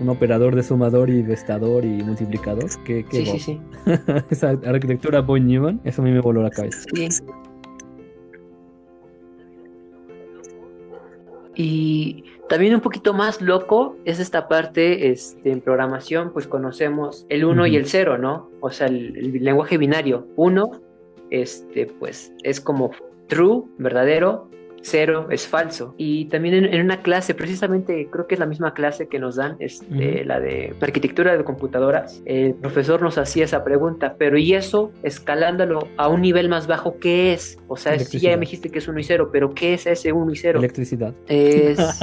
un 0.00 0.08
operador 0.08 0.54
de 0.54 0.62
sumador 0.62 1.10
y 1.10 1.22
vestador 1.22 1.84
y 1.84 2.02
multiplicador. 2.02 2.66
¿Qué, 2.84 3.04
qué 3.04 3.24
sí, 3.24 3.38
sí, 3.38 3.38
sí. 3.38 3.60
Esa 4.30 4.50
arquitectura 4.50 5.20
Boy 5.20 5.40
Newman, 5.40 5.80
eso 5.84 6.02
a 6.02 6.04
mí 6.04 6.12
me 6.12 6.20
voló 6.20 6.42
la 6.42 6.50
cabeza. 6.50 6.80
Sí. 6.94 7.08
Y 11.56 12.24
también 12.50 12.74
un 12.74 12.80
poquito 12.80 13.14
más 13.14 13.40
loco 13.40 13.96
es 14.04 14.18
esta 14.18 14.48
parte 14.48 15.12
este, 15.12 15.52
en 15.52 15.60
programación, 15.60 16.32
pues 16.32 16.48
conocemos 16.48 17.24
el 17.28 17.44
1 17.44 17.68
y 17.68 17.76
el 17.76 17.86
0, 17.86 18.18
¿no? 18.18 18.50
O 18.58 18.70
sea, 18.70 18.88
el, 18.88 19.16
el 19.16 19.44
lenguaje 19.44 19.78
binario. 19.78 20.26
1, 20.34 20.82
este, 21.30 21.86
pues 21.86 22.32
es 22.42 22.60
como 22.60 22.90
true, 23.28 23.62
verdadero, 23.78 24.50
cero 24.82 25.28
es 25.30 25.46
falso. 25.46 25.94
Y 25.98 26.26
también 26.26 26.54
en, 26.54 26.80
una 26.80 27.02
clase, 27.02 27.34
precisamente 27.34 28.08
creo 28.10 28.26
que 28.26 28.34
es 28.34 28.40
la 28.40 28.46
misma 28.46 28.74
clase 28.74 29.08
que 29.08 29.18
nos 29.18 29.36
dan, 29.36 29.56
este, 29.58 30.24
la 30.24 30.40
de 30.40 30.74
arquitectura 30.80 31.36
de 31.36 31.44
computadoras, 31.44 32.22
el 32.24 32.54
profesor 32.54 33.02
nos 33.02 33.18
hacía 33.18 33.44
esa 33.44 33.64
pregunta, 33.64 34.16
pero 34.18 34.38
¿y 34.38 34.54
eso 34.54 34.92
escalándolo 35.02 35.88
a 35.96 36.08
un 36.08 36.22
nivel 36.22 36.48
más 36.48 36.66
bajo, 36.66 36.98
qué 36.98 37.32
es? 37.32 37.58
O 37.68 37.76
sea, 37.76 37.98
sí, 37.98 38.18
ya 38.18 38.30
me 38.36 38.40
dijiste 38.40 38.70
que 38.70 38.78
es 38.78 38.88
1 38.88 38.98
y 38.98 39.04
0, 39.04 39.30
pero 39.32 39.54
¿qué 39.54 39.74
es 39.74 39.86
ese 39.86 40.12
1 40.12 40.32
y 40.32 40.36
0? 40.36 40.58
Electricidad. 40.58 41.14
Es... 41.26 41.78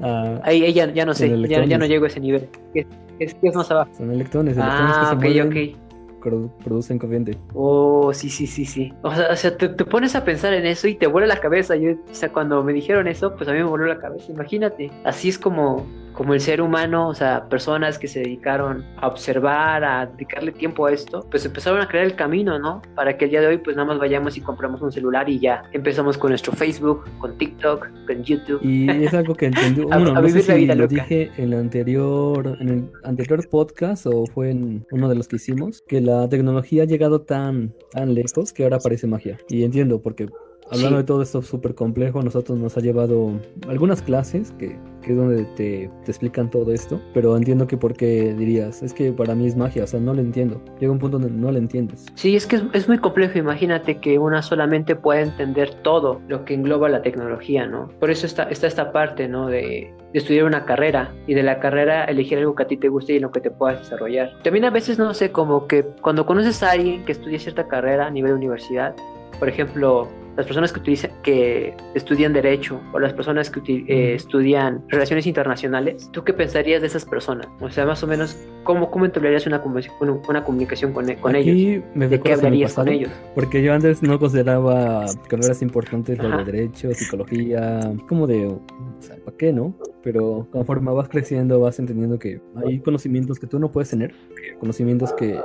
Ah, 0.00 0.40
ahí, 0.42 0.72
ya, 0.72 0.92
ya, 0.92 1.06
no 1.06 1.14
sé, 1.14 1.30
ya, 1.48 1.64
ya, 1.64 1.78
no 1.78 1.86
llego 1.86 2.04
a 2.04 2.08
ese 2.08 2.18
nivel. 2.18 2.48
¿Qué 2.74 2.84
es, 3.20 3.36
es, 3.40 3.54
más 3.54 3.70
abajo? 3.70 3.90
Son 3.94 4.12
electrones, 4.12 4.56
electrones 4.56 4.96
ah, 4.96 5.16
que 5.20 5.32
se 5.32 5.42
ok, 5.42 5.83
ok 6.24 6.64
producen 6.64 6.98
corriente. 6.98 7.36
Oh, 7.54 8.12
sí, 8.12 8.30
sí, 8.30 8.46
sí, 8.46 8.64
sí. 8.64 8.92
O 9.02 9.14
sea, 9.14 9.28
o 9.30 9.36
sea 9.36 9.56
te, 9.56 9.68
te, 9.68 9.84
pones 9.84 10.14
a 10.16 10.24
pensar 10.24 10.52
en 10.54 10.66
eso 10.66 10.88
y 10.88 10.94
te 10.94 11.06
vuela 11.06 11.26
la 11.26 11.40
cabeza. 11.40 11.76
Yo, 11.76 11.92
o 11.92 12.14
sea, 12.14 12.32
cuando 12.32 12.62
me 12.62 12.72
dijeron 12.72 13.08
eso, 13.08 13.34
pues 13.36 13.48
a 13.48 13.52
mí 13.52 13.58
me 13.58 13.64
voló 13.64 13.86
la 13.86 13.98
cabeza. 13.98 14.32
Imagínate. 14.32 14.90
Así 15.04 15.28
es 15.28 15.38
como 15.38 15.86
como 16.14 16.32
el 16.32 16.40
ser 16.40 16.60
humano, 16.62 17.08
o 17.08 17.14
sea, 17.14 17.48
personas 17.48 17.98
que 17.98 18.06
se 18.06 18.20
dedicaron 18.20 18.84
a 18.98 19.08
observar, 19.08 19.84
a 19.84 20.06
dedicarle 20.06 20.52
tiempo 20.52 20.86
a 20.86 20.92
esto, 20.92 21.26
pues 21.30 21.44
empezaron 21.44 21.80
a 21.80 21.88
crear 21.88 22.04
el 22.06 22.14
camino, 22.14 22.58
¿no? 22.58 22.80
Para 22.94 23.16
que 23.18 23.24
el 23.24 23.32
día 23.32 23.40
de 23.40 23.48
hoy 23.48 23.58
pues 23.58 23.76
nada 23.76 23.88
más 23.88 23.98
vayamos 23.98 24.36
y 24.36 24.40
compramos 24.40 24.80
un 24.80 24.92
celular 24.92 25.28
y 25.28 25.40
ya 25.40 25.64
empezamos 25.72 26.16
con 26.16 26.30
nuestro 26.30 26.52
Facebook, 26.52 27.04
con 27.18 27.36
TikTok, 27.36 27.88
con 28.06 28.22
YouTube. 28.22 28.60
Y 28.62 28.88
es 29.04 29.12
algo 29.12 29.34
que 29.34 29.46
entendí, 29.46 29.82
a, 29.90 29.96
bueno, 29.98 30.10
a 30.12 30.14
no 30.14 30.22
vivir 30.22 30.42
sé 30.42 30.48
la 30.52 30.54
si 30.54 30.60
vida 30.62 30.74
lo 30.76 30.82
loca. 30.84 30.94
dije 30.94 31.30
en 31.36 31.52
el 31.52 31.58
anterior, 31.58 32.56
en 32.60 32.68
el 32.68 32.90
anterior 33.02 33.46
podcast 33.48 34.06
o 34.06 34.24
fue 34.26 34.50
en 34.50 34.86
uno 34.92 35.08
de 35.08 35.16
los 35.16 35.26
que 35.28 35.36
hicimos, 35.36 35.82
que 35.88 36.00
la 36.00 36.28
tecnología 36.28 36.84
ha 36.84 36.86
llegado 36.86 37.22
tan, 37.22 37.74
tan 37.90 38.14
lejos 38.14 38.52
que 38.52 38.62
ahora 38.62 38.78
parece 38.78 39.06
magia. 39.06 39.36
Y 39.48 39.64
entiendo 39.64 40.00
porque 40.00 40.28
Hablando 40.70 40.96
Sí. 40.96 41.02
de 41.02 41.04
todo 41.04 41.22
esto 41.22 41.42
súper 41.42 41.74
complejo, 41.74 42.22
nosotros 42.22 42.58
nos 42.58 42.74
ha 42.78 42.80
llevado 42.80 43.32
algunas 43.68 44.00
clases 44.00 44.50
que, 44.52 44.78
que 45.04 45.12
es 45.12 45.18
donde 45.18 45.44
te, 45.56 45.90
te 46.04 46.10
explican 46.10 46.50
todo 46.50 46.72
esto, 46.72 47.00
pero 47.12 47.36
entiendo 47.36 47.66
que 47.66 47.76
porque 47.76 48.34
dirías, 48.34 48.82
es 48.82 48.92
que 48.92 49.12
para 49.12 49.34
mí 49.34 49.46
es 49.46 49.56
magia, 49.56 49.84
o 49.84 49.86
sea, 49.86 50.00
no 50.00 50.14
lo 50.14 50.20
entiendo. 50.20 50.60
Llega 50.80 50.92
un 50.92 50.98
punto 50.98 51.18
donde 51.18 51.34
no 51.34 51.52
lo 51.52 51.58
entiendes. 51.58 52.06
Sí, 52.14 52.34
es 52.34 52.46
que 52.46 52.56
es, 52.56 52.62
es 52.72 52.88
muy 52.88 52.98
complejo. 52.98 53.38
Imagínate 53.38 53.98
que 53.98 54.18
una 54.18 54.42
solamente 54.42 54.96
puede 54.96 55.22
entender 55.22 55.74
todo 55.82 56.20
lo 56.28 56.44
que 56.44 56.54
engloba 56.54 56.88
la 56.88 57.02
tecnología, 57.02 57.66
¿no? 57.66 57.88
Por 58.00 58.10
eso 58.10 58.26
está, 58.26 58.44
está 58.44 58.66
esta 58.66 58.92
parte, 58.92 59.28
¿no? 59.28 59.46
De, 59.46 59.92
de 60.12 60.18
estudiar 60.18 60.44
una 60.44 60.64
carrera 60.64 61.12
y 61.26 61.34
de 61.34 61.42
la 61.42 61.58
carrera 61.58 62.04
elegir 62.04 62.38
algo 62.38 62.54
que 62.54 62.62
a 62.62 62.66
ti 62.66 62.76
te 62.76 62.88
guste 62.88 63.14
y 63.14 63.16
en 63.16 63.22
lo 63.22 63.32
que 63.32 63.40
te 63.40 63.50
puedas 63.50 63.80
desarrollar. 63.80 64.30
También 64.42 64.64
a 64.64 64.70
veces, 64.70 64.98
no 64.98 65.12
sé, 65.12 65.32
como 65.32 65.66
que 65.66 65.84
cuando 66.00 66.24
conoces 66.24 66.62
a 66.62 66.70
alguien 66.70 67.04
que 67.04 67.12
estudia 67.12 67.38
cierta 67.38 67.66
carrera 67.66 68.06
a 68.06 68.10
nivel 68.10 68.30
de 68.32 68.36
universidad, 68.36 68.94
por 69.38 69.48
ejemplo, 69.48 70.08
las 70.36 70.46
personas 70.46 70.72
que, 70.72 70.80
utilizan, 70.80 71.10
que 71.22 71.76
estudian 71.94 72.32
derecho 72.32 72.80
o 72.92 72.98
las 72.98 73.12
personas 73.12 73.50
que 73.50 73.60
eh, 73.88 74.14
estudian 74.14 74.82
relaciones 74.88 75.26
internacionales, 75.26 76.08
¿tú 76.12 76.24
qué 76.24 76.32
pensarías 76.32 76.80
de 76.80 76.88
esas 76.88 77.04
personas? 77.04 77.46
O 77.60 77.70
sea, 77.70 77.86
más 77.86 78.02
o 78.02 78.06
menos, 78.06 78.36
¿cómo, 78.64 78.90
cómo 78.90 79.04
entablarías 79.04 79.46
una, 79.46 79.62
una, 80.00 80.12
una 80.28 80.44
comunicación 80.44 80.92
con, 80.92 81.08
e- 81.08 81.16
con 81.16 81.36
ellos? 81.36 81.84
Me 81.94 82.08
¿De 82.08 82.20
qué 82.20 82.32
hablarías 82.32 82.74
con 82.74 82.88
ellos? 82.88 83.10
Porque 83.34 83.62
yo 83.62 83.72
antes 83.72 84.02
no 84.02 84.18
consideraba 84.18 85.06
carreras 85.28 85.62
importantes 85.62 86.18
lo 86.18 86.36
de 86.36 86.44
derecho, 86.44 86.92
psicología, 86.94 87.92
como 88.08 88.26
de, 88.26 88.46
o 88.46 88.60
sea, 89.00 89.16
¿para 89.24 89.36
qué 89.36 89.52
no? 89.52 89.74
Pero 90.02 90.48
conforme 90.50 90.92
vas 90.92 91.08
creciendo 91.08 91.60
vas 91.60 91.78
entendiendo 91.78 92.18
que 92.18 92.40
hay 92.66 92.80
conocimientos 92.80 93.38
que 93.38 93.46
tú 93.46 93.58
no 93.58 93.70
puedes 93.70 93.90
tener, 93.90 94.14
conocimientos 94.60 95.12
que 95.14 95.40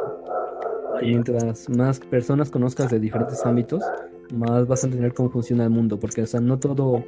mientras 1.02 1.70
más 1.70 2.00
personas 2.00 2.50
conozcas 2.50 2.90
de 2.90 3.00
diferentes 3.00 3.46
ámbitos, 3.46 3.84
más 4.34 4.68
vas 4.68 4.84
a 4.84 4.88
entender 4.88 5.14
cómo 5.14 5.30
funciona 5.30 5.64
el 5.64 5.70
mundo, 5.70 6.00
porque 6.00 6.22
o 6.22 6.26
sea, 6.26 6.40
no 6.40 6.60
todo 6.60 7.04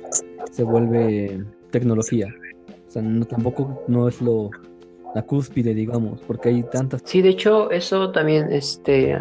se 0.52 0.64
vuelve 0.64 1.44
tecnología. 1.72 2.28
O 2.88 2.92
sea, 2.92 3.02
no, 3.02 3.26
tampoco 3.26 3.84
no 3.88 4.08
es 4.08 4.22
lo 4.22 4.50
la 5.14 5.22
cúspide, 5.24 5.74
digamos, 5.74 6.22
porque 6.22 6.50
hay 6.50 6.64
tantas 6.64 7.02
Sí, 7.04 7.22
de 7.22 7.30
hecho, 7.30 7.70
eso 7.72 8.12
también, 8.12 8.52
este, 8.52 9.18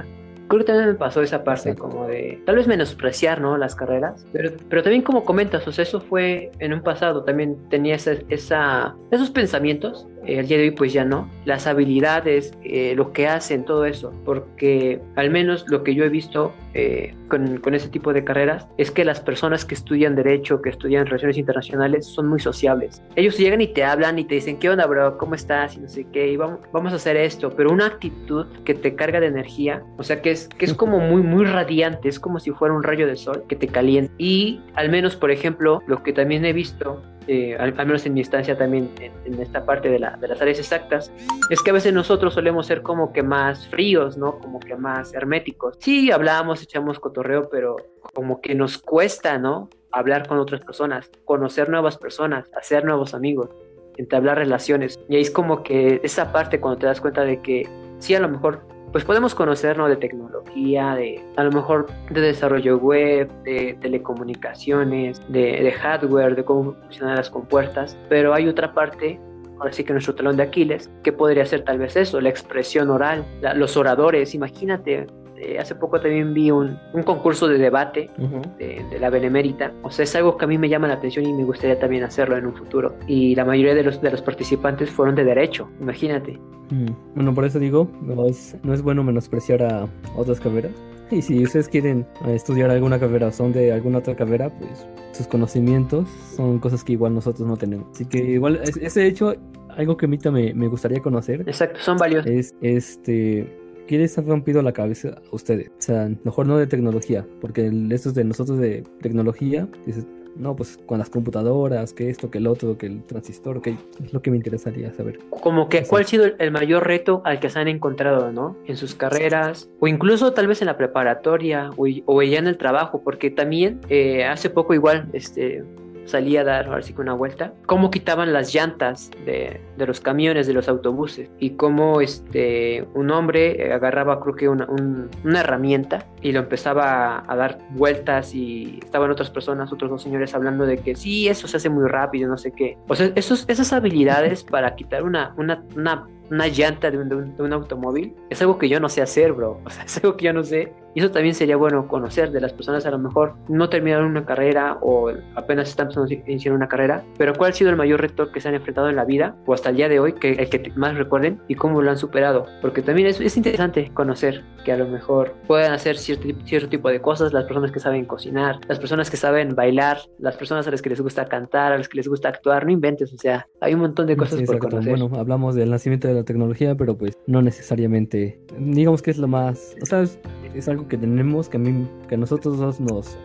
creo 0.47 0.61
que 0.61 0.65
también 0.65 0.87
me 0.89 0.95
pasó 0.95 1.21
esa 1.21 1.43
parte 1.43 1.71
Exacto. 1.71 1.89
como 1.91 2.07
de, 2.07 2.41
tal 2.47 2.57
vez 2.57 2.69
menospreciar, 2.69 3.41
¿no? 3.41 3.57
Las 3.57 3.75
carreras, 3.75 4.25
pero, 4.33 4.53
pero 4.69 4.83
también 4.85 5.03
como 5.03 5.25
comentas, 5.25 5.67
o 5.67 5.73
sea, 5.73 5.83
eso 5.83 6.01
fue 6.01 6.53
en 6.61 6.73
un 6.73 6.83
pasado, 6.83 7.25
también 7.25 7.57
tenía 7.71 7.97
esa, 7.97 8.13
esa- 8.29 8.95
esos 9.11 9.31
pensamientos, 9.31 10.07
el 10.27 10.47
día 10.47 10.59
de 10.59 10.65
hoy 10.65 10.71
pues 10.71 10.93
ya 10.93 11.05
no, 11.05 11.31
las 11.45 11.67
habilidades, 11.67 12.55
eh, 12.63 12.95
lo 12.97 13.13
que 13.13 13.27
hacen, 13.27 13.65
todo 13.65 13.85
eso, 13.85 14.13
porque 14.25 15.01
al 15.17 15.31
menos 15.31 15.65
lo 15.69 15.83
que 15.83 15.95
yo 15.95 16.05
he 16.05 16.09
visto 16.09 16.53
eh, 16.75 17.15
con, 17.29 17.59
con 17.59 17.75
ese 17.75 17.89
tipo 17.89 18.13
de 18.13 18.25
carreras 18.25 18.67
es 18.77 18.91
que 18.91 19.05
las 19.05 19.21
personas 19.21 19.65
que 19.65 19.75
estudian 19.75 20.15
derecho, 20.15 20.63
que 20.63 20.71
estudian 20.71 21.07
relaciones 21.07 21.39
internacionales, 21.39 22.07
son 22.07 22.29
muy 22.29 22.41
sociables. 22.41 23.03
Ellos 23.17 23.39
llegan 23.39 23.61
y 23.61 23.69
te 23.69 23.85
hablan 23.85 24.19
y 24.19 24.25
te 24.25 24.37
dicen, 24.37 24.59
¿qué 24.59 24.71
onda, 24.71 24.87
bro? 24.87 25.19
¿Cómo 25.19 25.35
estás? 25.35 25.77
Y 25.77 25.81
no 25.81 25.89
sé 25.89 26.07
qué, 26.13 26.33
y 26.33 26.37
vamos, 26.37 26.61
vamos 26.73 26.93
a 26.93 26.97
hacer 26.97 27.17
esto, 27.17 27.51
pero 27.57 27.71
una 27.71 27.87
actitud 27.87 28.47
que 28.65 28.75
te 28.75 28.95
carga 28.95 29.21
de 29.21 29.27
energía, 29.27 29.83
o 29.97 30.03
sea, 30.03 30.23
que 30.23 30.31
es, 30.31 30.49
que 30.49 30.65
es 30.65 30.75
como 30.75 31.01
muy, 31.01 31.23
muy 31.23 31.45
radiante, 31.45 32.09
es 32.09 32.21
como 32.21 32.39
si 32.39 32.51
fuera 32.51 32.75
un 32.75 32.83
rayo 32.83 33.07
de 33.07 33.17
sol 33.17 33.45
que 33.49 33.57
te 33.57 33.67
calienta. 33.67 34.13
Y 34.19 34.61
al 34.75 34.91
menos, 34.91 35.17
por 35.17 35.31
ejemplo, 35.31 35.83
lo 35.87 36.03
que 36.03 36.13
también 36.13 36.45
he 36.45 36.53
visto, 36.53 37.03
eh, 37.27 37.57
al, 37.59 37.75
al 37.77 37.87
menos 37.87 38.07
en 38.07 38.15
mi 38.15 38.21
instancia 38.21 38.57
también 38.57 38.91
en, 39.01 39.13
en 39.25 39.41
esta 39.41 39.65
parte 39.65 39.89
de, 39.89 39.99
la, 39.99 40.17
de 40.17 40.29
las 40.29 40.41
áreas 40.41 40.59
exactas, 40.59 41.13
es 41.51 41.63
que 41.63 41.71
a 41.71 41.75
veces 41.75 41.93
nosotros 41.93 42.35
solemos 42.35 42.67
ser 42.67 42.83
como 42.83 43.13
que 43.13 43.23
más 43.23 43.69
fríos, 43.69 44.17
¿no? 44.17 44.39
Como 44.39 44.61
que 44.61 44.77
más 44.77 45.13
herméticos. 45.15 45.77
Sí, 45.81 46.11
hablamos, 46.11 46.63
echamos 46.63 46.99
cotorreo, 46.99 47.49
pero 47.51 47.77
como 48.15 48.41
que 48.41 48.55
nos 48.55 48.79
cuesta, 48.79 49.39
¿no? 49.39 49.69
Hablar 49.93 50.27
con 50.27 50.39
otras 50.39 50.63
personas, 50.63 51.11
conocer 51.25 51.69
nuevas 51.69 51.99
personas, 51.99 52.51
hacer 52.57 52.85
nuevos 52.85 53.15
amigos, 53.15 53.51
entablar 53.97 54.39
relaciones. 54.39 54.99
Y 55.09 55.17
ahí 55.17 55.23
es 55.23 55.31
como 55.31 55.63
que 55.63 56.01
esa 56.03 56.33
parte 56.33 56.61
cuando 56.61 56.79
te 56.79 56.87
das 56.87 57.01
cuenta 57.01 57.25
de 57.25 57.41
que 57.43 57.69
sí, 57.99 58.15
a 58.15 58.21
lo 58.21 58.29
mejor 58.29 58.63
pues 58.93 59.05
podemos 59.05 59.35
conocernos 59.35 59.89
de 59.89 59.97
tecnología, 59.97 60.95
de 60.95 61.23
a 61.37 61.45
lo 61.45 61.53
mejor 61.53 61.87
de 62.11 62.21
desarrollo 62.21 62.77
web, 62.79 63.31
de 63.45 63.77
telecomunicaciones, 63.81 65.21
de, 65.29 65.71
hardware, 65.73 66.35
de 66.37 66.45
cómo 66.45 66.75
funcionan 66.75 67.17
las 67.17 67.31
compuertas, 67.31 67.97
pero 68.09 68.35
hay 68.35 68.49
otra 68.49 68.73
parte, 68.73 69.21
ahora 69.59 69.73
sí 69.73 69.85
que 69.85 69.93
nuestro 69.93 70.15
talón 70.15 70.37
de 70.37 70.43
Aquiles, 70.43 70.91
que 71.03 71.13
podría 71.13 71.47
ser 71.47 71.63
tal 71.63 71.79
vez 71.79 71.97
eso, 71.97 72.21
la 72.21 72.31
expresión 72.31 72.91
oral, 72.91 73.25
la- 73.41 73.55
los 73.55 73.77
oradores, 73.77 74.35
imagínate. 74.35 75.07
Eh, 75.41 75.59
hace 75.59 75.75
poco 75.75 76.01
también 76.01 76.33
vi 76.35 76.51
un, 76.51 76.77
un 76.93 77.03
concurso 77.03 77.49
de 77.49 77.59
debate 77.59 78.11
de, 78.59 78.85
de 78.91 78.99
la 78.99 79.11
Benemérita. 79.11 79.73
O 79.83 79.91
sea, 79.91 80.03
es 80.05 80.15
algo 80.17 80.37
que 80.37 80.45
a 80.45 80.49
mí 80.49 80.59
me 80.59 80.69
llama 80.69 80.87
la 80.89 80.95
atención 80.95 81.25
y 81.27 81.33
me 81.33 81.45
gustaría 81.45 81.79
también 81.79 82.05
hacerlo 82.05 82.37
en 82.37 82.47
un 82.47 82.55
futuro. 82.55 82.95
Y 83.07 83.35
la 83.35 83.45
mayoría 83.45 83.75
de 83.75 83.83
los, 83.83 84.01
de 84.01 84.11
los 84.11 84.23
participantes 84.23 84.91
fueron 84.91 85.15
de 85.15 85.25
derecho, 85.25 85.69
imagínate. 85.81 86.39
Mm, 86.71 86.87
Bueno, 87.15 87.35
por 87.35 87.45
eso 87.45 87.59
digo, 87.59 87.89
no 88.03 88.27
es, 88.27 88.57
no 88.63 88.73
es 88.75 88.83
bueno 88.83 89.03
menospreciar 89.03 89.63
a 89.63 89.89
otras 90.17 90.39
carreras. 90.41 90.73
Y 91.11 91.23
si 91.23 91.43
ustedes 91.43 91.69
quieren 91.69 92.07
eh, 92.27 92.35
estudiar 92.37 92.71
alguna 92.71 93.01
carrera 93.01 93.27
o 93.29 93.33
son 93.33 93.53
de 93.53 93.73
alguna 93.73 93.99
otra 93.99 94.15
carrera, 94.15 94.49
pues 94.59 94.87
sus 95.11 95.27
conocimientos 95.27 96.09
son 96.37 96.61
cosas 96.61 96.85
que 96.85 96.93
igual 96.93 97.15
nosotros 97.15 97.49
no 97.49 97.57
tenemos. 97.57 97.89
Así 97.93 98.05
que 98.07 98.19
igual, 98.19 98.61
es- 98.63 98.77
ese 98.77 99.07
hecho, 99.09 99.35
algo 99.77 99.97
que 99.97 100.07
a 100.07 100.09
mí 100.09 100.19
también 100.19 100.57
me, 100.57 100.65
me 100.67 100.69
gustaría 100.69 101.01
conocer 101.01 101.41
Exacto, 101.49 101.81
son 101.81 101.97
valiosos. 101.99 102.31
es 102.31 102.55
este... 102.61 103.59
¿Qué 103.91 103.99
les 103.99 104.17
ha 104.17 104.23
rompido 104.23 104.63
la 104.63 104.71
cabeza 104.71 105.09
a 105.09 105.35
ustedes? 105.35 105.69
O 105.71 105.83
sea, 105.83 106.09
mejor 106.23 106.47
no 106.47 106.57
de 106.57 106.69
tecnología, 106.69 107.27
porque 107.41 107.73
estos 107.91 108.15
de 108.15 108.23
nosotros 108.23 108.61
de 108.61 108.85
tecnología, 109.01 109.67
dices, 109.85 110.07
no, 110.37 110.55
pues 110.55 110.79
con 110.87 111.01
las 111.01 111.11
computadoras, 111.11 111.93
que 111.93 112.09
esto, 112.09 112.31
que 112.31 112.39
el 112.39 112.47
otro, 112.47 112.79
que 112.79 112.87
el 112.87 113.03
transistor, 113.03 113.61
que 113.61 113.71
es 113.71 114.13
lo 114.13 114.23
que 114.23 114.31
me 114.31 114.37
interesaría 114.37 114.93
saber. 114.93 115.19
Como 115.31 115.69
que. 115.69 115.83
¿cuál 115.83 116.03
ha 116.05 116.07
sido 116.07 116.27
el- 116.39 116.53
mayor 116.53 116.87
reto 116.87 117.21
al 117.25 117.41
que 117.41 117.51
se 117.51 117.59
han 117.59 117.67
encontrado, 117.67 118.31
¿no? 118.31 118.57
En 118.65 118.77
sus 118.77 118.95
carreras, 118.95 119.69
o 119.81 119.89
incluso 119.89 120.33
tal 120.35 120.47
vez 120.47 120.63
en 120.63 120.67
la 120.67 120.77
preparatoria, 120.77 121.71
o, 121.77 121.87
o 122.07 122.23
ya 122.23 122.39
en 122.39 122.47
el 122.47 122.59
trabajo, 122.59 123.03
porque 123.03 123.33
también 123.33 123.81
eh, 123.89 124.25
hace 124.25 124.51
poco 124.51 124.73
igual, 124.73 125.09
este, 125.15 125.65
salía 126.07 126.41
a 126.43 126.45
dar 126.45 126.67
ahora 126.67 126.81
que 126.83 127.01
una 127.01 127.15
vuelta, 127.15 127.53
cómo 127.67 127.91
quitaban 127.91 128.33
las 128.33 128.55
llantas 128.55 129.11
de, 129.25 129.61
de, 129.77 129.87
los 129.87 130.01
camiones, 130.01 130.47
de 130.47 130.55
los 130.55 130.69
autobuses, 130.69 131.31
y 131.39 131.51
cómo 131.51 132.01
este, 132.01 132.87
un 132.95 133.11
hombre 133.11 133.73
agarraba 133.73 134.21
creo 134.21 134.35
que 134.35 134.49
una, 134.49 134.67
una 134.67 135.41
herramienta 135.41 136.07
y 136.23 136.33
lo 136.33 136.41
empezaba 136.41 137.25
a, 137.27 137.37
dar 137.37 137.59
vueltas 137.71 138.35
y 138.35 138.81
estaban 138.83 139.11
otras 139.11 139.31
personas, 139.31 139.73
otros 139.73 139.91
dos 139.91 140.03
señores 140.03 140.35
hablando 140.35 140.67
de 140.67 140.79
que 140.79 140.95
sí, 140.95 141.29
eso 141.29 141.49
se 141.49 141.57
hace 141.57 141.71
muy 141.71 141.89
rápido, 141.89 142.29
no 142.29 142.37
sé 142.37 142.53
qué. 142.53 142.77
O 142.89 142.95
sea, 142.95 143.11
esos, 143.15 143.45
esas 143.49 143.73
habilidades 143.73 144.45
para 144.45 144.75
quitar 144.75 145.03
una, 145.03 145.35
una, 145.37 145.65
una 145.77 146.07
una 146.31 146.47
llanta 146.47 146.91
de 146.91 146.99
un, 146.99 147.09
de, 147.09 147.43
un, 147.43 147.53
automóvil 147.53 148.15
es 148.31 148.41
algo 148.41 148.57
que 148.57 148.69
yo 148.69 148.79
no 148.79 148.89
sé 148.89 149.03
hacer, 149.03 149.33
bro. 149.33 149.61
O 149.65 149.71
sea, 149.71 149.85
es 149.85 149.97
algo 149.97 150.17
que 150.17 150.27
yo 150.27 150.33
no 150.33 150.45
sé. 150.45 150.73
Y 150.95 151.01
eso 151.01 151.11
también 151.11 151.35
sería 151.35 151.57
bueno 151.57 151.87
conocer 151.89 152.31
de 152.31 152.41
las 152.41 152.53
personas 152.53 152.85
a 152.87 152.91
lo 152.91 152.99
mejor 152.99 153.35
no 153.49 153.69
terminaron 153.69 154.07
una 154.07 154.25
carrera 154.25 154.79
o 154.81 155.11
apenas 155.35 155.69
están 155.69 155.91
iniciar 156.27 156.55
una 156.55 156.69
carrera, 156.69 157.05
pero 157.19 157.35
cuál 157.35 157.51
ha 157.51 157.55
sido 157.55 157.71
el 157.71 157.77
mayor 157.77 158.01
reto 158.01 158.31
que 158.33 158.41
se 158.41 158.49
han 158.49 158.55
enfrentado 158.55 158.89
en 158.89 158.97
la 158.97 159.05
vida 159.05 159.37
o 159.47 159.55
hasta 159.55 159.71
el 159.71 159.77
día 159.77 159.89
de 159.89 160.01
hoy, 160.01 160.13
que 160.15 160.33
el 160.33 160.49
que 160.49 160.73
más 160.77 160.97
recuerden 160.97 161.41
y 161.49 161.55
cómo 161.55 161.83
lo 161.83 161.91
han 161.91 161.99
superado. 161.99 162.47
Porque 162.61 162.83
también 162.83 163.09
es, 163.09 163.21
es 163.21 163.37
interesante 163.37 163.91
conocer 163.95 164.45
que 164.65 164.73
a 164.73 164.77
lo 164.77 164.87
mejor 164.89 165.35
pueden 165.47 165.73
hacer 165.73 165.97
cierto, 165.97 166.29
cierto 166.45 166.69
tipo 166.69 166.89
de 166.89 167.01
cosas 167.01 167.33
las 167.33 167.45
personas 167.45 167.73
que 167.73 167.81
saben 167.81 168.05
cocinar, 168.05 168.61
las 168.69 168.79
personas 168.79 169.11
que 169.11 169.17
saben 169.17 169.55
bailar, 169.55 169.99
las 170.19 170.37
personas 170.37 170.67
a 170.67 170.71
las 170.71 170.83
que 170.83 170.91
les 170.91 171.01
gusta 171.01 171.27
cantar, 171.27 171.73
a 171.73 171.79
las 171.79 171.89
que 171.89 171.97
les 171.97 172.09
gusta 172.09 172.29
actuar, 172.29 172.65
no 172.65 172.73
inventes, 172.73 173.13
o 173.13 173.19
sea, 173.19 173.47
hay 173.61 173.75
un 173.75 173.81
montón 173.81 174.07
de 174.07 174.17
cosas 174.17 174.43
por 174.43 174.59
conocer. 174.59 174.97
Bueno, 174.97 175.11
hablamos 175.19 175.55
del 175.55 175.71
nacimiento 175.71 176.09
de 176.09 176.15
la 176.15 176.25
tecnología, 176.25 176.75
pero 176.75 176.97
pues 176.97 177.19
no 177.27 177.43
necesariamente, 177.43 178.41
digamos 178.59 179.03
que 179.03 179.11
es 179.11 179.19
lo 179.19 179.29
más, 179.29 179.77
o 179.83 179.87
sea, 179.87 180.03
es, 180.03 180.69
algo 180.69 180.80
que 180.89 180.97
tenemos 180.97 181.49
que 181.49 181.57
a 181.57 181.61
mí, 181.61 181.87
que 182.09 182.15
a 182.15 182.19
nosotros 182.19 182.59
dos 182.59 182.81
nos, 182.81 183.17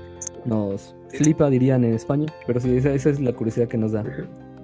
nos 0.45 0.95
flipa, 1.09 1.49
dirían 1.49 1.83
en 1.83 1.93
España, 1.93 2.25
pero 2.47 2.59
sí, 2.59 2.75
esa, 2.75 2.93
es 2.93 3.19
la 3.19 3.33
curiosidad 3.33 3.67
que 3.67 3.77
nos 3.77 3.91
da. 3.91 4.03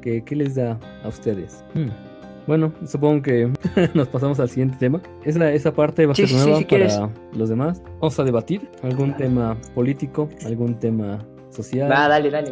¿Qué, 0.01 0.23
qué 0.23 0.35
les 0.35 0.55
da 0.55 0.79
a 1.03 1.07
ustedes? 1.07 1.63
Hmm. 1.73 1.89
Bueno, 2.47 2.73
supongo 2.85 3.21
que 3.21 3.51
nos 3.93 4.07
pasamos 4.07 4.39
al 4.39 4.49
siguiente 4.49 4.77
tema. 4.79 5.01
Es 5.23 5.37
la, 5.37 5.53
esa 5.53 5.73
parte 5.73 6.05
va 6.05 6.13
a 6.13 6.15
ser 6.15 6.31
nueva 6.31 6.61
para 6.67 7.09
los 7.33 7.49
demás. 7.49 7.81
Vamos 7.99 8.19
a 8.19 8.23
debatir 8.23 8.67
algún 8.83 9.15
tema 9.15 9.57
político, 9.75 10.27
algún 10.45 10.75
tema 10.79 11.19
social, 11.51 11.91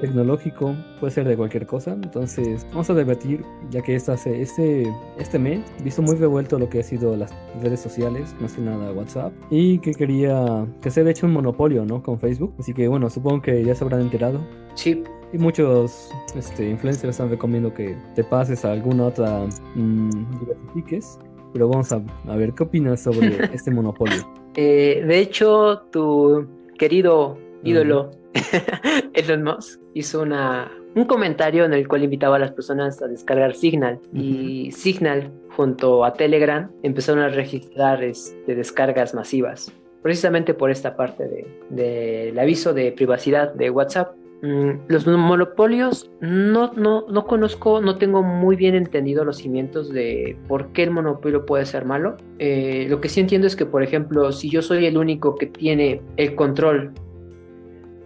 tecnológico, 0.02 0.76
puede 1.00 1.12
ser 1.12 1.28
de 1.28 1.36
cualquier 1.36 1.66
cosa. 1.66 1.94
Entonces, 1.94 2.66
vamos 2.70 2.90
a 2.90 2.94
debatir, 2.94 3.44
ya 3.70 3.82
que 3.82 3.96
esta, 3.96 4.14
este, 4.14 4.84
este 5.18 5.40
mes, 5.40 5.62
visto 5.84 6.02
muy 6.02 6.16
revuelto 6.16 6.60
lo 6.60 6.70
que 6.70 6.80
ha 6.80 6.84
sido 6.84 7.16
las 7.16 7.32
redes 7.62 7.80
sociales, 7.80 8.36
más 8.40 8.54
que 8.54 8.62
nada 8.62 8.92
WhatsApp, 8.92 9.34
y 9.50 9.80
que 9.80 9.94
quería 9.94 10.68
que 10.82 10.92
se 10.92 11.02
haya 11.02 11.12
hecho 11.12 11.26
un 11.26 11.34
monopolio, 11.34 11.86
¿no? 11.86 12.04
Con 12.04 12.20
Facebook. 12.20 12.54
Así 12.60 12.74
que, 12.74 12.88
bueno, 12.88 13.10
supongo 13.10 13.42
que 13.42 13.64
ya 13.64 13.76
se 13.76 13.84
habrán 13.84 14.02
enterado. 14.02 14.40
Sí. 14.76 15.04
Y 15.32 15.38
muchos 15.38 16.10
este, 16.36 16.70
influencers 16.70 17.12
están 17.12 17.30
recomiendo 17.30 17.74
que 17.74 17.96
te 18.16 18.24
pases 18.24 18.66
a 18.66 18.72
alguna 18.72 19.06
otra 19.08 19.46
mmm, 19.76 20.10
diversifiques. 20.40 21.20
Pero 21.54 21.68
vamos 21.68 21.92
a, 21.92 22.02
a, 22.28 22.36
ver 22.36 22.54
qué 22.54 22.64
opinas 22.64 23.02
sobre 23.02 23.28
este 23.54 23.72
monopolio. 23.72 24.18
Eh, 24.56 25.04
de 25.08 25.20
hecho, 25.20 25.82
tu 25.92 26.48
querido 26.78 27.38
ídolo 27.64 28.12
Elon 29.14 29.44
Musk 29.44 29.80
hizo 29.94 30.22
una, 30.22 30.72
un 30.96 31.06
comentario 31.06 31.66
en 31.66 31.74
el 31.74 31.88
cual 31.88 32.04
invitaba 32.04 32.36
a 32.36 32.40
las 32.40 32.52
personas 32.52 33.02
a 33.02 33.08
descargar 33.08 33.56
Signal 33.56 34.00
y 34.14 34.72
Signal 34.72 35.32
junto 35.56 36.06
a 36.06 36.14
Telegram 36.14 36.70
empezaron 36.84 37.24
a 37.24 37.30
registrar 37.30 38.04
este, 38.04 38.56
descargas 38.56 39.14
masivas 39.14 39.72
precisamente 40.02 40.54
por 40.54 40.72
esta 40.72 40.96
parte 40.96 41.28
del 41.28 41.46
de, 41.70 42.40
aviso 42.40 42.74
de 42.74 42.92
privacidad 42.92 43.54
de 43.54 43.70
WhatsApp. 43.70 44.16
Mm, 44.42 44.86
los 44.88 45.06
monopolios 45.06 46.10
no, 46.22 46.72
no, 46.74 47.06
no 47.10 47.26
conozco, 47.26 47.82
no 47.82 47.98
tengo 47.98 48.24
muy 48.24 48.56
bien 48.56 48.74
entendido 48.76 49.26
los 49.26 49.38
cimientos 49.38 49.92
de 49.92 50.38
por 50.48 50.72
qué 50.72 50.84
el 50.84 50.92
monopolio 50.92 51.46
puede 51.46 51.66
ser 51.66 51.84
malo. 51.84 52.16
Eh, 52.38 52.88
lo 52.90 53.02
que 53.02 53.10
sí 53.10 53.20
entiendo 53.20 53.48
es 53.48 53.58
que, 53.58 53.66
por 53.66 53.84
ejemplo, 53.84 54.32
si 54.32 54.50
yo 54.50 54.62
soy 54.62 54.86
el 54.86 54.98
único 54.98 55.36
que 55.36 55.48
tiene 55.48 56.02
el 56.16 56.36
control 56.36 56.94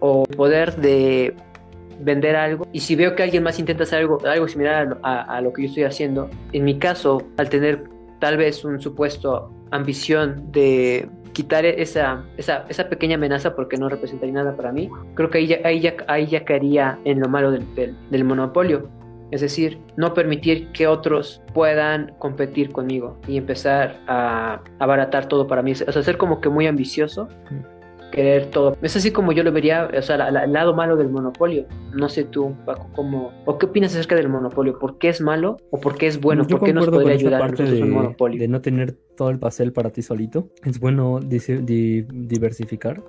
o 0.06 0.24
poder 0.24 0.76
de 0.76 1.34
vender 2.00 2.36
algo 2.36 2.66
y 2.72 2.80
si 2.80 2.94
veo 2.94 3.16
que 3.16 3.22
alguien 3.22 3.42
más 3.42 3.58
intenta 3.58 3.84
hacer 3.84 4.00
algo, 4.00 4.18
algo 4.26 4.46
similar 4.46 4.98
a, 5.02 5.40
lo 5.40 5.50
que 5.54 5.62
yo 5.62 5.68
estoy 5.68 5.84
haciendo, 5.84 6.28
en 6.52 6.64
mi 6.64 6.78
caso, 6.78 7.22
al 7.38 7.48
tener 7.48 7.84
tal 8.20 8.36
vez 8.36 8.66
un 8.66 8.78
supuesto 8.82 9.50
ambición 9.70 10.52
de 10.52 11.08
quitar 11.32 11.64
esa, 11.64 12.22
esa, 12.36 12.66
esa, 12.68 12.88
pequeña 12.90 13.14
amenaza 13.14 13.56
porque 13.56 13.78
no 13.78 13.88
representaría 13.88 14.34
nada 14.34 14.54
para 14.54 14.72
mí, 14.72 14.90
creo 15.14 15.30
que 15.30 15.38
ahí 15.38 15.46
ya, 15.46 15.58
ahí 15.64 15.80
ya, 15.80 15.94
ahí 16.06 16.26
ya 16.26 16.44
caería 16.44 16.98
en 17.04 17.20
lo 17.20 17.28
malo 17.30 17.50
del, 17.50 17.64
del, 18.10 18.24
monopolio. 18.24 18.90
Es 19.30 19.40
decir, 19.40 19.80
no 19.96 20.12
permitir 20.12 20.68
que 20.72 20.86
otros 20.86 21.42
puedan 21.54 22.12
competir 22.18 22.70
conmigo 22.72 23.16
y 23.26 23.38
empezar 23.38 23.98
a 24.06 24.60
abaratar 24.78 25.26
todo 25.26 25.46
para 25.46 25.62
mí. 25.62 25.72
O 25.72 25.74
sea, 25.74 26.02
ser 26.02 26.18
como 26.18 26.40
que 26.40 26.50
muy 26.50 26.66
ambicioso 26.66 27.28
querer 28.12 28.46
todo. 28.50 28.76
Es 28.82 28.96
así 28.96 29.10
como 29.10 29.32
yo 29.32 29.42
lo 29.42 29.52
vería, 29.52 29.90
o 29.96 30.02
sea, 30.02 30.28
el 30.28 30.52
lado 30.52 30.74
malo 30.74 30.96
del 30.96 31.10
monopolio. 31.10 31.66
No 31.94 32.08
sé 32.08 32.24
tú, 32.24 32.54
Paco, 32.64 32.88
cómo, 32.94 33.32
o 33.44 33.58
qué 33.58 33.66
opinas 33.66 33.92
acerca 33.92 34.14
del 34.14 34.28
monopolio. 34.28 34.78
¿Por 34.78 34.98
qué 34.98 35.08
es 35.08 35.20
malo 35.20 35.56
o 35.70 35.80
por 35.80 35.96
qué 35.96 36.06
es 36.06 36.20
bueno? 36.20 36.46
¿Por 36.46 36.62
qué 36.62 36.72
nos 36.72 36.88
podría 36.88 37.14
ayudar 37.14 37.40
parte 37.40 37.64
de, 37.64 37.82
un 37.82 37.90
monopolio? 37.90 38.40
De 38.40 38.48
no 38.48 38.60
tener 38.60 38.92
todo 39.16 39.30
el 39.30 39.38
pastel 39.38 39.72
para 39.72 39.90
ti 39.90 40.02
solito. 40.02 40.48
Es 40.64 40.78
bueno 40.78 41.20
diversificar 41.20 43.02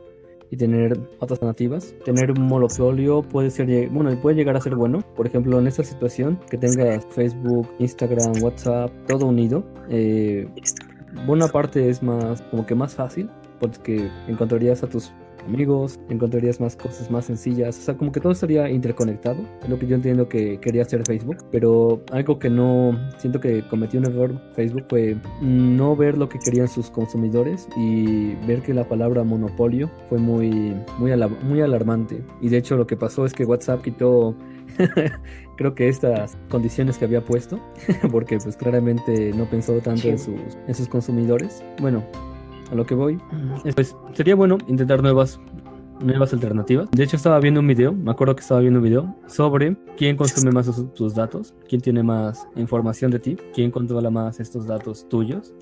y 0.52 0.58
tener 0.58 0.94
otras 1.20 1.34
alternativas. 1.34 1.96
Tener 2.04 2.32
un 2.32 2.42
monopolio 2.44 3.22
puede 3.22 3.50
ser, 3.50 3.90
bueno, 3.90 4.20
puede 4.22 4.36
llegar 4.36 4.56
a 4.56 4.62
ser 4.62 4.76
bueno. 4.76 5.00
Por 5.16 5.28
ejemplo, 5.28 5.60
en 5.60 5.68
esta 5.68 5.84
situación, 5.84 6.40
que 6.50 6.58
tengas 6.58 7.06
Facebook, 7.08 7.68
Instagram, 7.80 8.42
WhatsApp, 8.42 8.92
todo 9.08 9.28
unido. 9.28 9.64
Eh, 9.90 10.48
buena 11.26 11.48
parte 11.48 11.90
es 11.90 12.02
más, 12.04 12.42
como 12.44 12.66
que 12.66 12.76
más 12.76 12.96
fácil 12.96 13.30
porque 13.60 14.10
encontrarías 14.28 14.84
a 14.84 14.88
tus 14.88 15.12
amigos, 15.46 16.00
encontrarías 16.10 16.60
más 16.60 16.76
cosas 16.76 17.10
más 17.12 17.26
sencillas, 17.26 17.78
o 17.78 17.82
sea, 17.82 17.96
como 17.96 18.12
que 18.12 18.20
todo 18.20 18.32
estaría 18.32 18.70
interconectado, 18.70 19.38
es 19.62 19.70
lo 19.70 19.78
que 19.78 19.88
yo 19.88 19.96
entiendo 19.96 20.28
que 20.28 20.60
quería 20.60 20.82
hacer 20.82 21.04
Facebook, 21.06 21.38
pero 21.52 22.02
algo 22.12 22.40
que 22.40 22.50
no, 22.50 22.98
siento 23.18 23.40
que 23.40 23.68
cometí 23.68 23.98
un 23.98 24.06
error 24.06 24.42
Facebook 24.56 24.86
fue 24.90 25.18
no 25.42 25.96
ver 25.96 26.18
lo 26.18 26.30
que 26.30 26.40
querían 26.40 26.68
sus 26.68 26.90
consumidores 26.90 27.68
y 27.78 28.36
ver 28.48 28.62
que 28.62 28.74
la 28.74 28.88
palabra 28.88 29.24
monopolio 29.24 29.90
fue 30.10 30.18
muy, 30.18 30.76
muy, 30.98 31.12
muy 31.44 31.62
alarmante, 31.62 32.24
y 32.42 32.50
de 32.50 32.58
hecho 32.58 32.76
lo 32.76 32.88
que 32.88 32.98
pasó 32.98 33.26
es 33.26 33.34
que 33.34 33.46
WhatsApp 33.46 33.82
quitó 33.84 34.36
creo 35.58 35.76
que 35.76 35.88
estas 35.88 36.38
condiciones 36.50 36.98
que 36.98 37.06
había 37.06 37.24
puesto, 37.24 37.60
porque 38.12 38.38
pues 38.38 38.58
claramente 38.58 39.32
no 39.34 39.46
pensó 39.46 39.74
tanto 39.80 40.08
en, 40.08 40.20
sus, 40.20 40.58
en 40.68 40.76
sus 40.76 40.88
consumidores. 40.88 41.64
Bueno, 41.80 42.04
a 42.72 42.76
lo 42.76 42.86
que 42.86 42.96
voy. 42.96 43.20
Pues 43.76 43.96
sería 44.14 44.36
bueno 44.36 44.58
intentar 44.68 45.02
nuevas 45.02 45.40
nuevas 46.00 46.34
alternativas. 46.34 46.90
De 46.92 47.04
hecho, 47.04 47.16
estaba 47.16 47.40
viendo 47.40 47.60
un 47.60 47.68
video, 47.68 47.94
me 47.94 48.12
acuerdo 48.12 48.36
que 48.36 48.42
estaba 48.42 48.60
viendo 48.60 48.80
un 48.80 48.86
video 48.86 49.16
sobre 49.28 49.76
quién 49.98 50.18
consume 50.18 50.52
más 50.52 50.70
tus 50.94 51.16
datos, 51.16 51.54
quién 51.68 51.82
tiene 51.82 52.04
más 52.04 52.48
información 52.56 53.12
de 53.12 53.20
ti, 53.20 53.38
quién 53.54 53.72
controla 53.72 54.10
más 54.10 54.40
estos 54.40 54.68
datos 54.68 55.08
tuyos. 55.10 55.54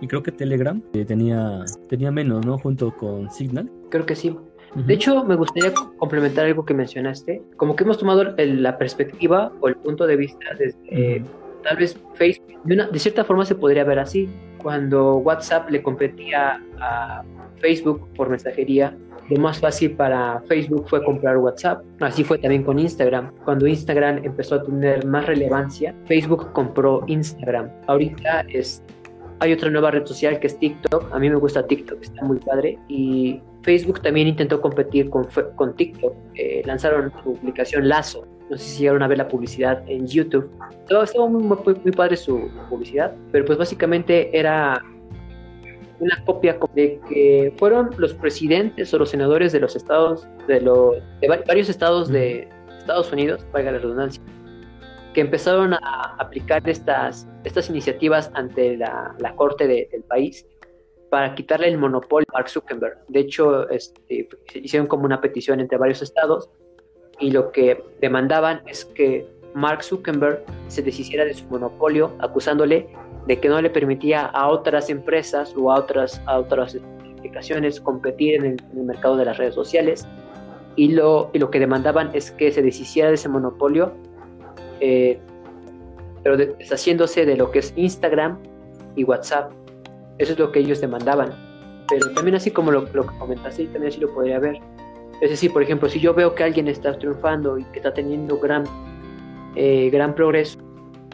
Y 0.00 0.08
creo 0.08 0.22
que 0.22 0.32
Telegram 0.32 0.82
eh, 0.94 1.04
tenía, 1.04 1.64
tenía 1.88 2.10
menos, 2.10 2.44
¿no? 2.44 2.58
Junto 2.58 2.94
con 2.96 3.30
Signal. 3.30 3.70
Creo 3.90 4.04
que 4.04 4.16
sí. 4.16 4.36
De 4.74 4.94
hecho, 4.94 5.22
me 5.24 5.36
gustaría 5.36 5.72
complementar 5.98 6.46
algo 6.46 6.64
que 6.64 6.74
mencionaste. 6.74 7.42
Como 7.56 7.76
que 7.76 7.84
hemos 7.84 7.98
tomado 7.98 8.24
la 8.24 8.78
perspectiva 8.78 9.52
o 9.60 9.68
el 9.68 9.76
punto 9.76 10.06
de 10.06 10.16
vista 10.16 10.46
desde 10.58 11.22
tal 11.62 11.76
vez 11.76 11.96
Facebook. 12.14 12.58
De, 12.64 12.74
una, 12.74 12.88
de 12.88 12.98
cierta 12.98 13.22
forma 13.22 13.44
se 13.44 13.54
podría 13.54 13.84
ver 13.84 13.98
así 13.98 14.28
cuando 14.62 15.16
WhatsApp 15.16 15.70
le 15.70 15.82
competía 15.82 16.60
a 16.80 17.22
Facebook 17.60 18.08
por 18.14 18.28
mensajería, 18.28 18.96
lo 19.28 19.40
más 19.40 19.60
fácil 19.60 19.92
para 19.92 20.40
Facebook 20.48 20.88
fue 20.88 21.02
comprar 21.04 21.38
WhatsApp. 21.38 21.82
Así 22.00 22.24
fue 22.24 22.38
también 22.38 22.64
con 22.64 22.78
Instagram. 22.78 23.32
Cuando 23.44 23.66
Instagram 23.66 24.24
empezó 24.24 24.56
a 24.56 24.62
tener 24.62 25.06
más 25.06 25.26
relevancia, 25.26 25.94
Facebook 26.06 26.52
compró 26.52 27.02
Instagram. 27.06 27.70
Ahorita 27.86 28.44
es, 28.48 28.82
hay 29.40 29.52
otra 29.52 29.70
nueva 29.70 29.90
red 29.90 30.04
social 30.06 30.38
que 30.40 30.48
es 30.48 30.58
TikTok. 30.58 31.12
A 31.12 31.18
mí 31.18 31.30
me 31.30 31.36
gusta 31.36 31.66
TikTok, 31.66 32.02
está 32.02 32.22
muy 32.24 32.38
padre. 32.38 32.78
Y 32.88 33.40
Facebook 33.62 34.02
también 34.02 34.28
intentó 34.28 34.60
competir 34.60 35.08
con, 35.08 35.26
con 35.56 35.76
TikTok. 35.76 36.12
Eh, 36.34 36.62
lanzaron 36.66 37.12
su 37.22 37.36
aplicación 37.36 37.88
Lazo. 37.88 38.26
No 38.52 38.58
sé 38.58 38.64
si 38.64 38.80
llegaron 38.80 39.02
a 39.02 39.08
ver 39.08 39.16
la 39.16 39.28
publicidad 39.28 39.82
en 39.88 40.06
YouTube. 40.06 40.50
Todo, 40.86 41.04
estaba 41.04 41.26
muy, 41.26 41.42
muy, 41.42 41.92
padre 41.92 42.18
su 42.18 42.50
publicidad, 42.68 43.16
pero 43.30 43.46
pues 43.46 43.56
básicamente 43.56 44.28
era 44.38 44.84
una 45.98 46.22
copia 46.26 46.58
de 46.74 47.00
que 47.08 47.54
fueron 47.56 47.92
los 47.96 48.12
presidentes 48.12 48.92
o 48.92 48.98
los 48.98 49.08
senadores 49.08 49.52
de 49.52 49.60
los 49.60 49.74
estados, 49.74 50.28
de, 50.48 50.60
los, 50.60 50.96
de 51.22 51.28
varios 51.28 51.70
estados 51.70 52.10
de 52.10 52.46
Estados 52.80 53.10
Unidos, 53.10 53.46
valga 53.54 53.72
la 53.72 53.78
redundancia, 53.78 54.22
que 55.14 55.22
empezaron 55.22 55.72
a 55.72 56.16
aplicar 56.18 56.68
estas, 56.68 57.26
estas 57.44 57.70
iniciativas 57.70 58.30
ante 58.34 58.76
la, 58.76 59.14
la 59.18 59.34
corte 59.34 59.66
del 59.66 60.02
país 60.10 60.46
para 61.08 61.34
quitarle 61.34 61.68
el 61.68 61.78
monopolio 61.78 62.26
a 62.34 62.38
Mark 62.40 62.50
Zuckerberg. 62.50 62.98
De 63.08 63.20
hecho, 63.20 63.66
este, 63.70 64.28
hicieron 64.56 64.86
como 64.86 65.06
una 65.06 65.22
petición 65.22 65.58
entre 65.58 65.78
varios 65.78 66.02
estados 66.02 66.50
y 67.22 67.30
lo 67.30 67.52
que 67.52 67.82
demandaban 68.00 68.60
es 68.66 68.84
que 68.84 69.26
Mark 69.54 69.84
Zuckerberg 69.84 70.44
se 70.66 70.82
deshiciera 70.82 71.24
de 71.24 71.32
su 71.34 71.46
monopolio, 71.46 72.10
acusándole 72.18 72.88
de 73.26 73.38
que 73.38 73.48
no 73.48 73.62
le 73.62 73.70
permitía 73.70 74.26
a 74.26 74.48
otras 74.48 74.90
empresas 74.90 75.54
o 75.56 75.70
a 75.70 75.78
otras, 75.78 76.20
a 76.26 76.40
otras 76.40 76.76
aplicaciones 77.16 77.80
competir 77.80 78.34
en 78.34 78.44
el, 78.44 78.84
mercado 78.84 79.16
de 79.16 79.24
las 79.24 79.38
redes 79.38 79.54
sociales. 79.54 80.06
Y 80.74 80.88
lo, 80.88 81.30
y 81.32 81.38
lo 81.38 81.50
que 81.50 81.60
demandaban 81.60 82.10
es 82.12 82.32
que 82.32 82.50
se 82.50 82.60
deshiciera 82.60 83.10
de 83.10 83.14
ese 83.14 83.28
monopolio, 83.28 83.92
eh, 84.80 85.20
pero 86.24 86.36
deshaciéndose 86.36 87.24
de 87.24 87.36
lo 87.36 87.52
que 87.52 87.60
es 87.60 87.72
Instagram 87.76 88.38
y 88.96 89.04
WhatsApp. 89.04 89.52
Eso 90.18 90.32
es 90.32 90.38
lo 90.38 90.50
que 90.50 90.58
ellos 90.58 90.80
demandaban. 90.80 91.32
Pero 91.88 92.12
también 92.14 92.34
así 92.34 92.50
como 92.50 92.72
lo, 92.72 92.80
lo 92.92 93.06
que 93.06 93.16
comentaste, 93.18 93.64
también 93.66 93.92
así 93.92 94.00
lo 94.00 94.12
podría 94.12 94.40
ver. 94.40 94.58
Es 95.22 95.30
decir, 95.30 95.52
por 95.52 95.62
ejemplo, 95.62 95.88
si 95.88 96.00
yo 96.00 96.12
veo 96.12 96.34
que 96.34 96.42
alguien 96.42 96.66
está 96.66 96.98
triunfando 96.98 97.56
y 97.56 97.62
que 97.66 97.78
está 97.78 97.94
teniendo 97.94 98.38
gran, 98.40 98.64
eh, 99.54 99.88
gran 99.88 100.16
progreso, 100.16 100.58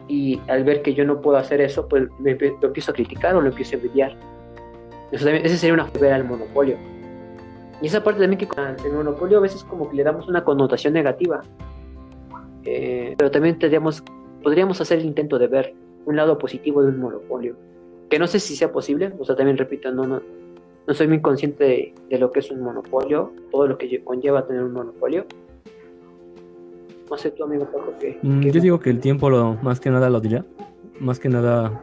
y 0.07 0.41
al 0.47 0.63
ver 0.63 0.81
que 0.81 0.95
yo 0.95 1.05
no 1.05 1.21
puedo 1.21 1.37
hacer 1.37 1.61
eso, 1.61 1.87
pues 1.87 2.09
me, 2.17 2.33
lo 2.33 2.67
empiezo 2.67 2.89
a 2.89 2.95
criticar 2.95 3.35
o 3.35 3.41
lo 3.41 3.49
empiezo 3.49 3.75
a 3.75 3.79
envidiar. 3.79 4.17
Eso 5.11 5.25
también, 5.25 5.45
ese 5.45 5.57
sería 5.57 5.75
una 5.75 5.87
ver 6.01 6.13
al 6.13 6.23
monopolio. 6.23 6.75
Y 7.83 7.85
esa 7.85 8.03
parte 8.03 8.19
también 8.19 8.39
que 8.39 8.47
el 8.83 8.93
monopolio 8.93 9.37
a 9.37 9.41
veces 9.41 9.63
como 9.63 9.87
que 9.87 9.97
le 9.97 10.03
damos 10.03 10.27
una 10.27 10.43
connotación 10.43 10.93
negativa. 10.93 11.43
Eh, 12.65 13.13
pero 13.15 13.29
también 13.29 13.59
tendríamos, 13.59 14.03
podríamos 14.41 14.81
hacer 14.81 14.97
el 14.97 15.05
intento 15.05 15.37
de 15.37 15.45
ver 15.45 15.75
un 16.05 16.15
lado 16.15 16.39
positivo 16.39 16.81
de 16.81 16.87
un 16.87 16.99
monopolio. 16.99 17.55
Que 18.09 18.17
no 18.17 18.25
sé 18.25 18.39
si 18.39 18.55
sea 18.55 18.71
posible, 18.71 19.13
o 19.19 19.23
sea, 19.23 19.35
también 19.35 19.55
repito, 19.55 19.91
no, 19.91 20.07
no, 20.07 20.19
no 20.89 20.95
soy 20.95 21.07
muy 21.07 21.21
consciente 21.21 21.93
de, 22.09 22.17
lo 22.17 22.31
que 22.31 22.39
es 22.39 22.49
un 22.49 22.63
monopolio, 22.63 23.31
todo 23.51 23.67
lo 23.67 23.77
que 23.77 24.03
conlleva 24.03 24.47
tener 24.47 24.63
un 24.63 24.73
monopolio. 24.73 25.23
No 27.11 27.15
sé 27.15 27.31
amigo 27.43 27.65
Paco 27.65 27.93
que... 27.99 28.17
Mm, 28.23 28.41
yo 28.41 28.59
digo 28.59 28.79
que 28.79 28.89
el 28.89 28.99
tiempo 28.99 29.29
lo, 29.29 29.53
más 29.61 29.79
que 29.79 29.91
nada 29.91 30.09
lo 30.09 30.19
dirá. 30.19 30.43
Más 30.99 31.19
que 31.19 31.29
nada 31.29 31.79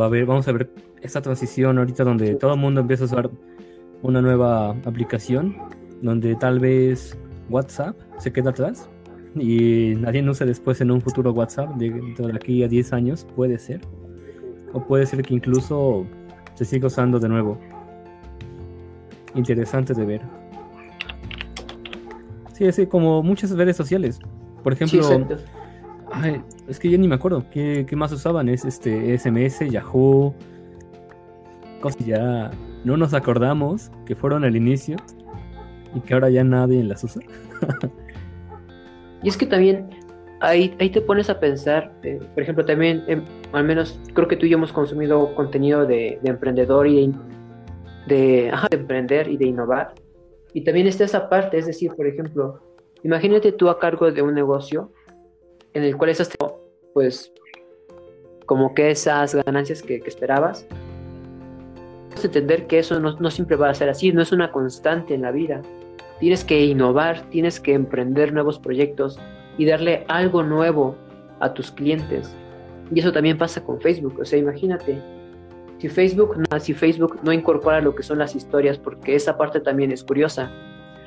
va 0.00 0.06
a 0.06 0.08
ver, 0.08 0.24
vamos 0.24 0.48
a 0.48 0.52
ver 0.52 0.70
esta 1.02 1.20
transición 1.20 1.76
ahorita 1.76 2.02
donde 2.02 2.34
todo 2.36 2.54
el 2.54 2.60
mundo 2.60 2.80
empieza 2.80 3.04
a 3.04 3.06
usar 3.08 3.30
una 4.00 4.22
nueva 4.22 4.70
aplicación, 4.70 5.58
donde 6.00 6.34
tal 6.36 6.60
vez 6.60 7.18
WhatsApp 7.50 7.94
se 8.16 8.32
queda 8.32 8.50
atrás 8.50 8.88
y 9.34 9.96
nadie 9.98 10.22
no 10.22 10.30
use 10.30 10.46
después 10.46 10.80
en 10.80 10.90
un 10.90 11.02
futuro 11.02 11.32
WhatsApp 11.32 11.74
de, 11.74 11.90
de 11.90 12.32
aquí 12.34 12.62
a 12.62 12.68
10 12.68 12.94
años, 12.94 13.26
puede 13.36 13.58
ser. 13.58 13.82
O 14.72 14.80
puede 14.82 15.04
ser 15.04 15.20
que 15.20 15.34
incluso 15.34 16.06
se 16.54 16.64
siga 16.64 16.86
usando 16.86 17.18
de 17.20 17.28
nuevo 17.28 17.58
interesante 19.34 19.94
de 19.94 20.04
ver. 20.04 20.22
Sí, 22.52 22.66
así 22.66 22.86
como 22.86 23.22
muchas 23.22 23.50
redes 23.50 23.76
sociales. 23.76 24.20
Por 24.62 24.72
ejemplo, 24.72 25.26
es 26.68 26.78
que 26.78 26.90
ya 26.90 26.98
ni 26.98 27.08
me 27.08 27.16
acuerdo 27.16 27.44
qué, 27.50 27.86
más 27.96 28.12
usaban. 28.12 28.48
Es 28.48 28.64
este 28.64 29.16
SMS, 29.18 29.68
Yahoo, 29.70 30.34
cosas 31.80 31.96
que 31.96 32.04
ya 32.04 32.50
no 32.84 32.96
nos 32.96 33.12
acordamos 33.14 33.90
que 34.06 34.14
fueron 34.14 34.44
al 34.44 34.56
inicio 34.56 34.96
y 35.94 36.00
que 36.00 36.14
ahora 36.14 36.30
ya 36.30 36.44
nadie 36.44 36.82
las 36.84 37.02
usa. 37.04 37.22
y 39.22 39.28
es 39.28 39.36
que 39.36 39.46
también 39.46 39.88
ahí, 40.40 40.74
ahí 40.78 40.90
te 40.90 41.00
pones 41.00 41.30
a 41.30 41.40
pensar, 41.40 41.92
eh, 42.02 42.20
por 42.34 42.42
ejemplo, 42.42 42.64
también, 42.64 43.02
em, 43.08 43.24
al 43.52 43.64
menos 43.64 43.98
creo 44.12 44.28
que 44.28 44.36
tú 44.36 44.46
y 44.46 44.50
yo 44.50 44.58
hemos 44.58 44.72
consumido 44.72 45.34
contenido 45.34 45.86
de, 45.86 46.18
de 46.22 46.30
emprendedor 46.30 46.86
y 46.86 46.96
de 46.96 47.02
de, 48.06 48.52
emprender 48.70 49.28
y 49.28 49.36
de 49.36 49.46
innovar. 49.46 49.94
Y 50.52 50.62
también 50.62 50.86
está 50.86 51.04
esa 51.04 51.28
parte, 51.28 51.58
es 51.58 51.66
decir, 51.66 51.92
por 51.94 52.06
ejemplo, 52.06 52.60
imagínate 53.02 53.52
tú 53.52 53.68
a 53.68 53.78
cargo 53.78 54.10
de 54.10 54.22
un 54.22 54.34
negocio 54.34 54.92
en 55.72 55.82
el 55.82 55.96
cual 55.96 56.10
estás, 56.10 56.30
pues, 56.92 57.32
como 58.46 58.74
que 58.74 58.90
esas 58.90 59.34
ganancias 59.34 59.82
que, 59.82 59.96
esperabas. 60.06 60.66
Entender 62.22 62.66
que 62.66 62.78
eso 62.78 62.98
no, 63.00 63.18
no 63.18 63.30
siempre 63.30 63.56
va 63.56 63.68
a 63.68 63.74
ser 63.74 63.90
así, 63.90 64.10
no 64.10 64.22
es 64.22 64.32
una 64.32 64.50
constante 64.50 65.14
en 65.14 65.22
la 65.22 65.30
vida. 65.30 65.60
Tienes 66.20 66.42
que 66.44 66.64
innovar, 66.64 67.28
tienes 67.30 67.60
que 67.60 67.74
emprender 67.74 68.32
nuevos 68.32 68.58
proyectos 68.58 69.18
y 69.58 69.66
darle 69.66 70.04
algo 70.08 70.42
nuevo 70.42 70.96
a 71.40 71.52
tus 71.52 71.70
clientes. 71.70 72.34
Y 72.94 73.00
eso 73.00 73.12
también 73.12 73.36
pasa 73.36 73.62
con 73.62 73.80
Facebook. 73.80 74.18
O 74.20 74.24
sea, 74.24 74.38
imagínate, 74.38 74.98
si 75.78 75.88
Facebook, 75.88 76.36
no, 76.36 76.60
si 76.60 76.72
Facebook 76.72 77.18
no 77.22 77.32
incorpora 77.32 77.80
lo 77.80 77.94
que 77.94 78.02
son 78.02 78.18
las 78.18 78.34
historias, 78.34 78.78
porque 78.78 79.14
esa 79.14 79.36
parte 79.36 79.60
también 79.60 79.92
es 79.92 80.02
curiosa. 80.04 80.50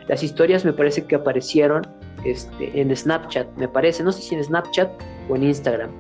Las 0.08 0.24
historias 0.24 0.64
me 0.66 0.74
parece 0.74 1.06
que 1.06 1.16
aparecieron 1.16 1.86
este, 2.24 2.80
en 2.80 2.96
Snapchat, 2.96 3.48
me 3.58 3.68
parece, 3.68 4.04
no 4.04 4.12
sé 4.12 4.22
si 4.22 4.36
en 4.36 4.44
Snapchat 4.44 4.90
o 5.30 5.36
en 5.36 5.44
Instagram, 5.44 5.92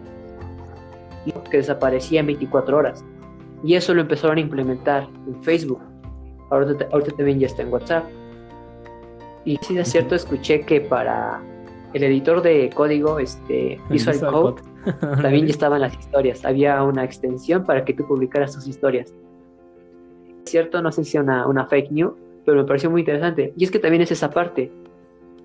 que 1.49 1.57
desaparecía 1.57 2.21
en 2.21 2.27
24 2.27 2.77
horas. 2.77 3.03
Y 3.63 3.75
eso 3.75 3.93
lo 3.93 4.01
empezaron 4.01 4.37
a 4.37 4.41
implementar 4.41 5.07
en 5.27 5.43
Facebook. 5.43 5.81
Ahorita, 6.49 6.87
ahorita 6.91 7.11
también 7.17 7.39
ya 7.39 7.47
está 7.47 7.63
en 7.63 7.73
WhatsApp. 7.73 8.05
Y 9.43 9.57
si 9.61 9.77
es 9.77 9.89
cierto, 9.89 10.15
escuché 10.15 10.61
que 10.61 10.81
para 10.81 11.41
el 11.93 12.03
editor 12.03 12.41
de 12.41 12.69
código, 12.73 13.19
este, 13.19 13.79
Visual 13.89 14.19
Code, 14.19 14.61
también 15.21 15.45
ya 15.45 15.51
estaban 15.51 15.81
las 15.81 15.97
historias. 15.97 16.45
Había 16.45 16.83
una 16.83 17.03
extensión 17.03 17.65
para 17.65 17.83
que 17.85 17.93
tú 17.93 18.07
publicaras 18.07 18.53
tus 18.53 18.67
historias. 18.67 19.13
Es 20.43 20.51
cierto, 20.51 20.81
no 20.81 20.91
sé 20.91 21.03
si 21.03 21.17
una, 21.17 21.47
una 21.47 21.65
fake 21.65 21.91
news, 21.91 22.13
pero 22.45 22.57
me 22.57 22.63
pareció 22.65 22.89
muy 22.89 23.01
interesante. 23.01 23.53
Y 23.57 23.63
es 23.63 23.71
que 23.71 23.79
también 23.79 24.01
es 24.01 24.11
esa 24.11 24.29
parte. 24.29 24.71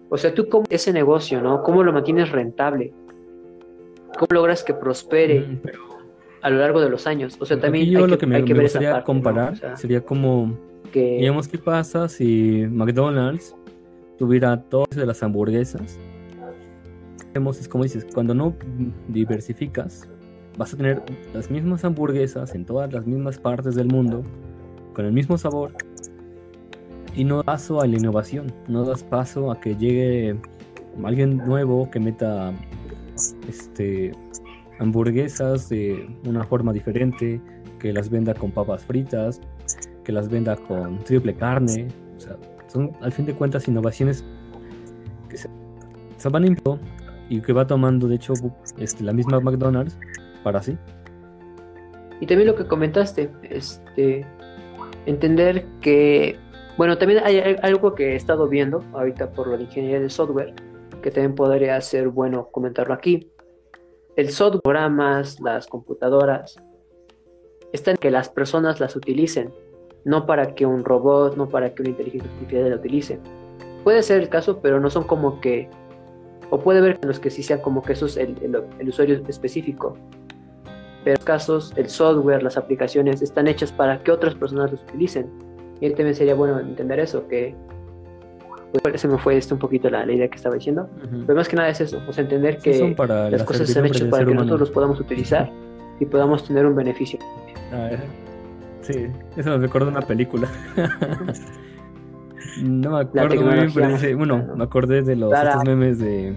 O 0.09 0.16
sea, 0.16 0.35
tú 0.35 0.48
cómo 0.48 0.64
ese 0.68 0.92
negocio, 0.92 1.40
¿no? 1.40 1.62
¿Cómo 1.62 1.83
lo 1.83 1.92
mantienes 1.92 2.31
rentable? 2.31 2.92
¿Cómo 4.18 4.28
logras 4.31 4.62
que 4.62 4.74
prospere 4.74 5.40
mm, 5.40 5.61
a 6.42 6.50
lo 6.50 6.59
largo 6.59 6.81
de 6.81 6.90
los 6.90 7.07
años? 7.07 7.37
O 7.40 7.46
sea, 7.46 7.59
también 7.59 7.90
yo 7.90 8.07
lo 8.07 8.18
que, 8.18 8.26
me, 8.26 8.42
gustaría 8.42 9.02
comparar 9.05 9.76
sería 9.76 10.02
como, 10.02 10.57
que... 10.92 11.16
digamos, 11.18 11.48
¿qué 11.48 11.59
pasa 11.59 12.09
si 12.09 12.66
McDonald's 12.70 13.57
tuviera 14.18 14.61
todas 14.61 14.90
de 14.94 15.07
las 15.07 15.22
hamburguesas 15.22 15.98
es 17.35 17.68
como 17.68 17.85
dices, 17.85 18.07
cuando 18.12 18.35
no 18.35 18.55
diversificas, 19.09 20.09
vas 20.59 20.75
a 20.75 20.77
tener 20.77 21.03
las 21.33 21.51
mismas 21.51 21.85
hamburguesas 21.85 22.55
en 22.55 22.64
todas 22.64 22.92
las 22.92 23.07
mismas 23.07 23.38
partes 23.38 23.75
del 23.75 23.88
mundo, 23.88 24.23
con 24.95 25.07
el 25.07 25.12
mismo 25.12 25.38
sabor, 25.38 25.73
y 27.14 27.25
no 27.25 27.38
das 27.38 27.45
paso 27.45 27.81
a 27.81 27.87
la 27.87 27.97
innovación, 27.97 28.53
no 28.68 28.85
das 28.85 29.03
paso 29.03 29.51
a 29.51 29.61
que 29.61 29.77
llegue 29.77 30.37
alguien 31.05 31.38
nuevo 31.38 31.90
que 31.90 32.01
meta 32.01 32.53
este 33.49 34.12
hamburguesas 34.79 35.68
de 35.68 36.09
una 36.27 36.45
forma 36.45 36.73
diferente, 36.73 37.40
que 37.79 37.92
las 37.92 38.09
venda 38.09 38.35
con 38.35 38.51
papas 38.51 38.85
fritas, 38.85 39.40
que 40.05 40.12
las 40.12 40.29
venda 40.29 40.57
con 40.57 40.99
triple 41.05 41.35
carne, 41.35 41.88
son 42.68 42.92
al 43.01 43.12
fin 43.12 43.27
de 43.27 43.35
cuentas 43.35 43.68
innovaciones 43.68 44.25
que 45.29 45.37
se, 45.37 45.49
se 46.16 46.29
van 46.29 46.45
a 46.45 46.47
y 47.28 47.40
que 47.40 47.52
va 47.52 47.66
tomando, 47.66 48.08
de 48.08 48.16
hecho, 48.16 48.35
este, 48.78 49.04
la 49.04 49.12
misma 49.12 49.40
McDonald's 49.40 49.98
para 50.42 50.58
así. 50.58 50.76
Y 52.20 52.26
también 52.26 52.48
lo 52.48 52.54
que 52.54 52.66
comentaste, 52.66 53.30
este, 53.42 54.26
entender 55.06 55.66
que, 55.80 56.38
bueno, 56.76 56.96
también 56.98 57.22
hay 57.24 57.56
algo 57.62 57.94
que 57.94 58.12
he 58.12 58.16
estado 58.16 58.48
viendo 58.48 58.85
ahorita 58.92 59.30
por 59.32 59.48
la 59.48 59.61
ingeniería 59.61 60.00
de 60.00 60.08
software, 60.08 60.54
que 61.02 61.11
también 61.11 61.35
podría 61.35 61.80
ser 61.80 62.08
bueno 62.08 62.48
comentarlo 62.52 62.94
aquí. 62.94 63.28
El 64.16 64.30
software, 64.30 64.62
programas, 64.62 65.40
las 65.40 65.66
computadoras, 65.66 66.56
están 67.72 67.96
que 67.96 68.11
las 68.11 68.28
personas 68.28 68.78
las 68.78 68.94
utilicen, 68.94 69.52
no 70.04 70.26
para 70.26 70.54
que 70.54 70.66
un 70.66 70.85
robot, 70.85 71.37
no 71.37 71.48
para 71.48 71.74
que 71.74 71.82
una 71.82 71.90
inteligencia 71.90 72.30
artificial 72.30 72.70
la 72.70 72.76
utilice. 72.76 73.20
Puede 73.82 74.02
ser 74.02 74.20
el 74.20 74.28
caso, 74.28 74.61
pero 74.61 74.78
no 74.78 74.90
son 74.90 75.04
como 75.04 75.40
que 75.40 75.68
o 76.52 76.60
puede 76.60 76.82
ver 76.82 76.98
en 77.00 77.08
los 77.08 77.18
que 77.18 77.30
sí 77.30 77.42
sean 77.42 77.60
como 77.60 77.82
que 77.82 77.94
eso 77.94 78.04
es 78.04 78.18
el, 78.18 78.36
usuario 78.86 79.22
específico. 79.26 79.96
Pero 81.02 81.14
en 81.14 81.20
los 81.20 81.24
casos, 81.24 81.72
el 81.76 81.88
software, 81.88 82.42
las 82.42 82.58
aplicaciones 82.58 83.22
están 83.22 83.48
hechas 83.48 83.72
para 83.72 84.02
que 84.02 84.12
otras 84.12 84.34
personas 84.34 84.70
los 84.70 84.82
utilicen. 84.82 85.30
Y 85.80 85.88
también 85.88 86.14
sería 86.14 86.34
bueno 86.34 86.60
entender 86.60 87.00
eso, 87.00 87.26
que 87.26 87.54
pues, 88.82 89.00
se 89.00 89.08
me 89.08 89.16
fue 89.16 89.38
esto 89.38 89.54
un 89.54 89.60
poquito 89.60 89.88
la, 89.88 90.04
idea 90.04 90.28
que 90.28 90.36
estaba 90.36 90.54
diciendo. 90.56 90.90
Pero 91.26 91.34
más 91.34 91.48
que 91.48 91.56
nada 91.56 91.70
es 91.70 91.80
eso, 91.80 92.02
o 92.06 92.12
sea, 92.12 92.22
entender 92.22 92.58
que 92.58 92.94
las 93.30 93.44
cosas 93.44 93.70
están 93.70 93.86
hechas 93.86 94.08
para 94.08 94.26
que 94.26 94.34
nosotros 94.34 94.60
los 94.60 94.70
podamos 94.70 95.00
utilizar 95.00 95.50
y 96.00 96.04
podamos 96.04 96.46
tener 96.46 96.66
un 96.66 96.76
beneficio. 96.76 97.18
sí, 98.82 99.06
eso 99.38 99.48
nos 99.48 99.62
recuerda 99.62 99.88
una 99.88 100.02
película. 100.02 100.50
No 102.60 102.90
me 102.90 103.00
acuerdo 103.00 103.42
muy 103.42 103.54
bien, 103.54 103.70
pero 103.72 103.88
dice, 103.88 104.14
bueno, 104.14 104.46
me 104.56 104.64
acordé 104.64 105.02
de 105.02 105.16
los 105.16 105.32
memes 105.64 105.98
de 105.98 106.34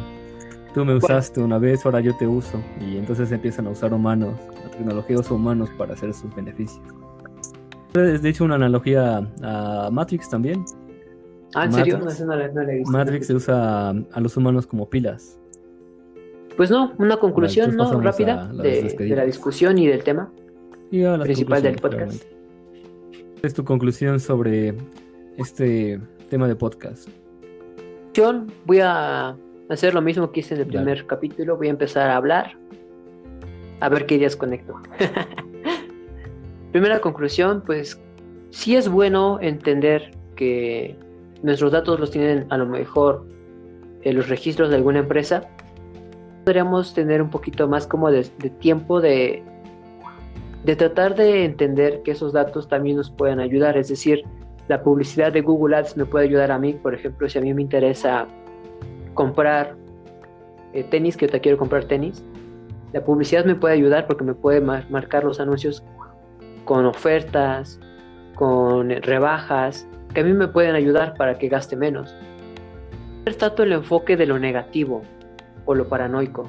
tú 0.75 0.84
me 0.84 0.93
usaste 0.93 1.39
una 1.39 1.58
vez, 1.58 1.86
ahora 1.86 2.01
yo 2.01 2.15
te 2.17 2.28
uso. 2.28 2.62
Y 2.82 2.97
entonces 2.97 3.32
empiezan 3.32 3.67
a 3.67 3.69
usar 3.69 3.93
humanos, 3.93 4.38
la 4.63 4.69
tecnología 4.71 5.17
usa 5.17 5.36
humanos 5.36 5.69
para 5.78 5.93
hacer 5.93 6.13
sus 6.13 6.36
beneficios. 6.36 6.84
Es 7.93 8.21
de 8.21 8.30
hecho 8.30 8.43
una 8.43 8.56
analogía 8.56 9.25
a 9.41 9.89
Matrix 9.89 10.30
también. 10.30 10.65
Ah, 11.54 11.63
¿en 11.63 11.71
serio? 11.71 11.99
No, 11.99 12.91
Matrix 12.91 13.28
se 13.28 13.36
usa 13.36 13.91
a 13.91 14.19
los 14.19 14.36
humanos 14.36 14.67
como 14.67 14.89
pilas. 14.89 15.39
Pues 16.58 16.69
no, 16.69 16.93
una 16.97 17.17
conclusión 17.17 17.75
¿no? 17.75 18.01
rápida 18.01 18.47
de, 18.47 19.15
la 19.15 19.23
discusión 19.23 19.78
y 19.78 19.88
del 19.88 20.04
tema 20.04 20.30
principal 21.21 21.63
del 21.63 21.78
podcast. 21.78 22.23
¿Cuál 22.23 23.43
es 23.43 23.54
tu 23.54 23.63
conclusión 23.63 24.19
sobre 24.19 24.75
este 25.38 26.00
tema 26.30 26.48
de 26.48 26.56
podcast? 26.56 27.10
Voy 28.65 28.80
a 28.80 29.36
hacer 29.69 29.93
lo 29.93 30.02
mismo 30.02 30.32
que 30.32 30.39
hice 30.39 30.56
en 30.56 30.62
el 30.62 30.67
primer 30.67 31.06
capítulo. 31.06 31.58
Voy 31.58 31.67
a 31.67 31.71
empezar 31.71 32.10
a 32.10 32.15
hablar. 32.15 32.58
A 33.82 33.89
ver 33.89 34.06
qué 34.06 34.15
ideas 34.15 34.36
conecto. 34.36 34.76
Primera 36.71 37.00
conclusión, 37.00 37.62
pues 37.65 38.00
sí 38.52 38.76
es 38.76 38.88
bueno 38.88 39.39
entender 39.41 40.12
que 40.36 40.95
nuestros 41.43 41.74
datos 41.74 42.00
los 42.00 42.12
tienen 42.12 42.48
a 42.50 42.58
lo 42.58 42.65
mejor 42.65 43.26
en 44.04 44.15
los 44.15 44.30
registros 44.30 44.69
de 44.69 44.78
alguna 44.78 45.00
empresa. 45.00 45.50
Podríamos 46.45 46.93
tener 46.93 47.21
un 47.21 47.30
poquito 47.30 47.67
más 47.67 47.86
como 47.86 48.12
de, 48.12 48.24
tiempo 48.60 49.02
de, 49.02 49.43
de 50.63 50.76
tratar 50.78 51.15
de 51.15 51.43
entender 51.43 52.02
que 52.04 52.12
esos 52.12 52.32
datos 52.32 52.69
también 52.69 52.95
nos 52.95 53.10
pueden 53.10 53.41
ayudar. 53.41 53.78
Es 53.78 53.89
decir, 53.89 54.24
la 54.67 54.82
publicidad 54.82 55.32
de 55.32 55.41
Google 55.41 55.75
Ads 55.75 55.97
me 55.97 56.06
puede 56.06 56.25
ayudar 56.25 56.51
a 56.51 56.58
mí, 56.58 56.73
por 56.73 56.93
ejemplo, 56.93 57.30
si 57.30 57.38
a 57.38 57.41
mí 57.41 57.54
me 57.54 57.62
interesa 57.62 58.28
comprar 59.13 59.75
eh, 60.73 60.84
tenis, 60.84 61.15
que 61.15 61.28
yo 61.28 61.32
te 61.32 61.39
quiero 61.39 61.58
comprar 61.58 61.86
tenis, 61.86 62.23
la 62.93 63.04
publicidad 63.04 63.45
me 63.45 63.56
puede 63.56 63.75
ayudar 63.75 64.08
porque 64.08 64.23
me 64.23 64.34
puede 64.34 64.62
marcar 64.62 65.23
los 65.23 65.39
anuncios 65.39 65.84
con 66.65 66.86
ofertas, 66.86 67.80
con 68.36 68.89
rebajas, 68.89 69.88
que 70.13 70.21
a 70.21 70.23
mí 70.23 70.34
me 70.34 70.47
pueden 70.47 70.75
ayudar 70.75 71.13
para 71.15 71.38
que 71.38 71.47
gaste 71.47 71.75
menos. 71.75 72.15
tanto 73.38 73.63
el 73.63 73.73
enfoque 73.73 74.17
de 74.17 74.25
lo 74.25 74.39
negativo 74.39 75.01
o 75.65 75.75
lo 75.75 75.88
paranoico. 75.88 76.47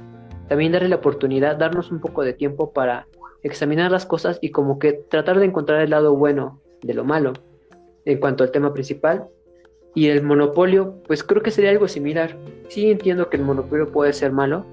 También 0.48 0.72
darle 0.72 0.88
la 0.88 0.96
oportunidad, 0.96 1.57
darnos 1.57 1.90
un 1.90 2.00
poco 2.00 2.22
de 2.22 2.33
tiempo 2.33 2.72
para 2.72 3.09
examinar 3.42 3.90
las 3.90 4.07
cosas 4.07 4.38
y 4.40 4.50
como 4.50 4.79
que 4.79 4.92
tratar 4.92 5.38
de 5.38 5.46
encontrar 5.46 5.81
el 5.81 5.90
lado 5.90 6.14
bueno 6.14 6.61
de 6.83 6.94
lo 6.94 7.05
malo 7.05 7.33
en 8.07 8.19
cuanto 8.19 8.45
al 8.45 8.51
tema 8.51 8.73
principal. 8.73 9.27
Y 9.95 10.09
el 10.09 10.23
monopolio, 10.23 11.03
pues 11.07 11.23
creo 11.23 11.42
que 11.42 11.51
sería 11.51 11.71
algo 11.71 11.88
similar. 11.88 12.37
Sí 12.69 12.90
entiendo 12.90 13.29
que 13.29 13.37
el 13.37 13.42
monopolio 13.42 13.90
puede 13.92 14.12
ser 14.12 14.33
malo. 14.33 14.64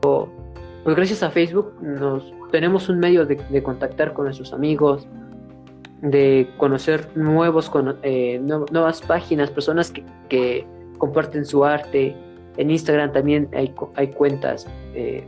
Pues 0.00 0.96
gracias 0.96 1.22
a 1.22 1.30
Facebook 1.30 1.72
nos 1.82 2.32
tenemos 2.50 2.88
un 2.88 2.98
medio 2.98 3.26
de, 3.26 3.62
contactar 3.62 4.12
con 4.12 4.26
nuestros 4.26 4.52
amigos, 4.52 5.06
de 6.02 6.48
conocer 6.58 7.08
nuevos, 7.16 7.70
eh, 8.02 8.38
nuevas 8.40 9.02
páginas, 9.02 9.50
personas 9.50 9.92
que, 10.28 10.66
comparten 10.98 11.44
su 11.44 11.64
arte. 11.64 12.14
En 12.56 12.70
Instagram 12.70 13.12
también 13.12 13.48
hay, 13.52 13.74
hay 13.96 14.08
cuentas 14.08 14.66
eh, 14.94 15.24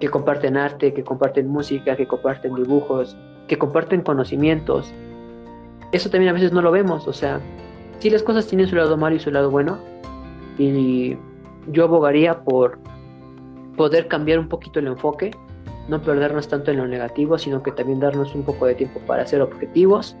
que 0.00 0.08
comparten 0.08 0.56
arte, 0.56 0.92
que 0.92 1.02
comparten 1.02 1.48
música, 1.48 1.96
que 1.96 2.06
comparten 2.06 2.54
dibujos, 2.54 3.16
que 3.46 3.56
comparten 3.56 4.02
conocimientos 4.02 4.92
eso 5.92 6.10
también 6.10 6.30
a 6.30 6.32
veces 6.32 6.52
no 6.52 6.62
lo 6.62 6.70
vemos, 6.70 7.06
o 7.08 7.12
sea, 7.12 7.40
si 7.98 8.10
las 8.10 8.22
cosas 8.22 8.46
tienen 8.46 8.68
su 8.68 8.76
lado 8.76 8.96
malo 8.96 9.16
y 9.16 9.20
su 9.20 9.30
lado 9.30 9.50
bueno, 9.50 9.78
y 10.58 11.16
yo 11.72 11.84
abogaría 11.84 12.40
por 12.42 12.78
poder 13.76 14.08
cambiar 14.08 14.38
un 14.38 14.48
poquito 14.48 14.80
el 14.80 14.88
enfoque, 14.88 15.30
no 15.88 16.02
perdernos 16.02 16.48
tanto 16.48 16.70
en 16.70 16.78
lo 16.78 16.86
negativo, 16.86 17.38
sino 17.38 17.62
que 17.62 17.72
también 17.72 18.00
darnos 18.00 18.34
un 18.34 18.42
poco 18.42 18.66
de 18.66 18.74
tiempo 18.74 19.00
para 19.06 19.22
hacer 19.22 19.40
objetivos, 19.40 20.16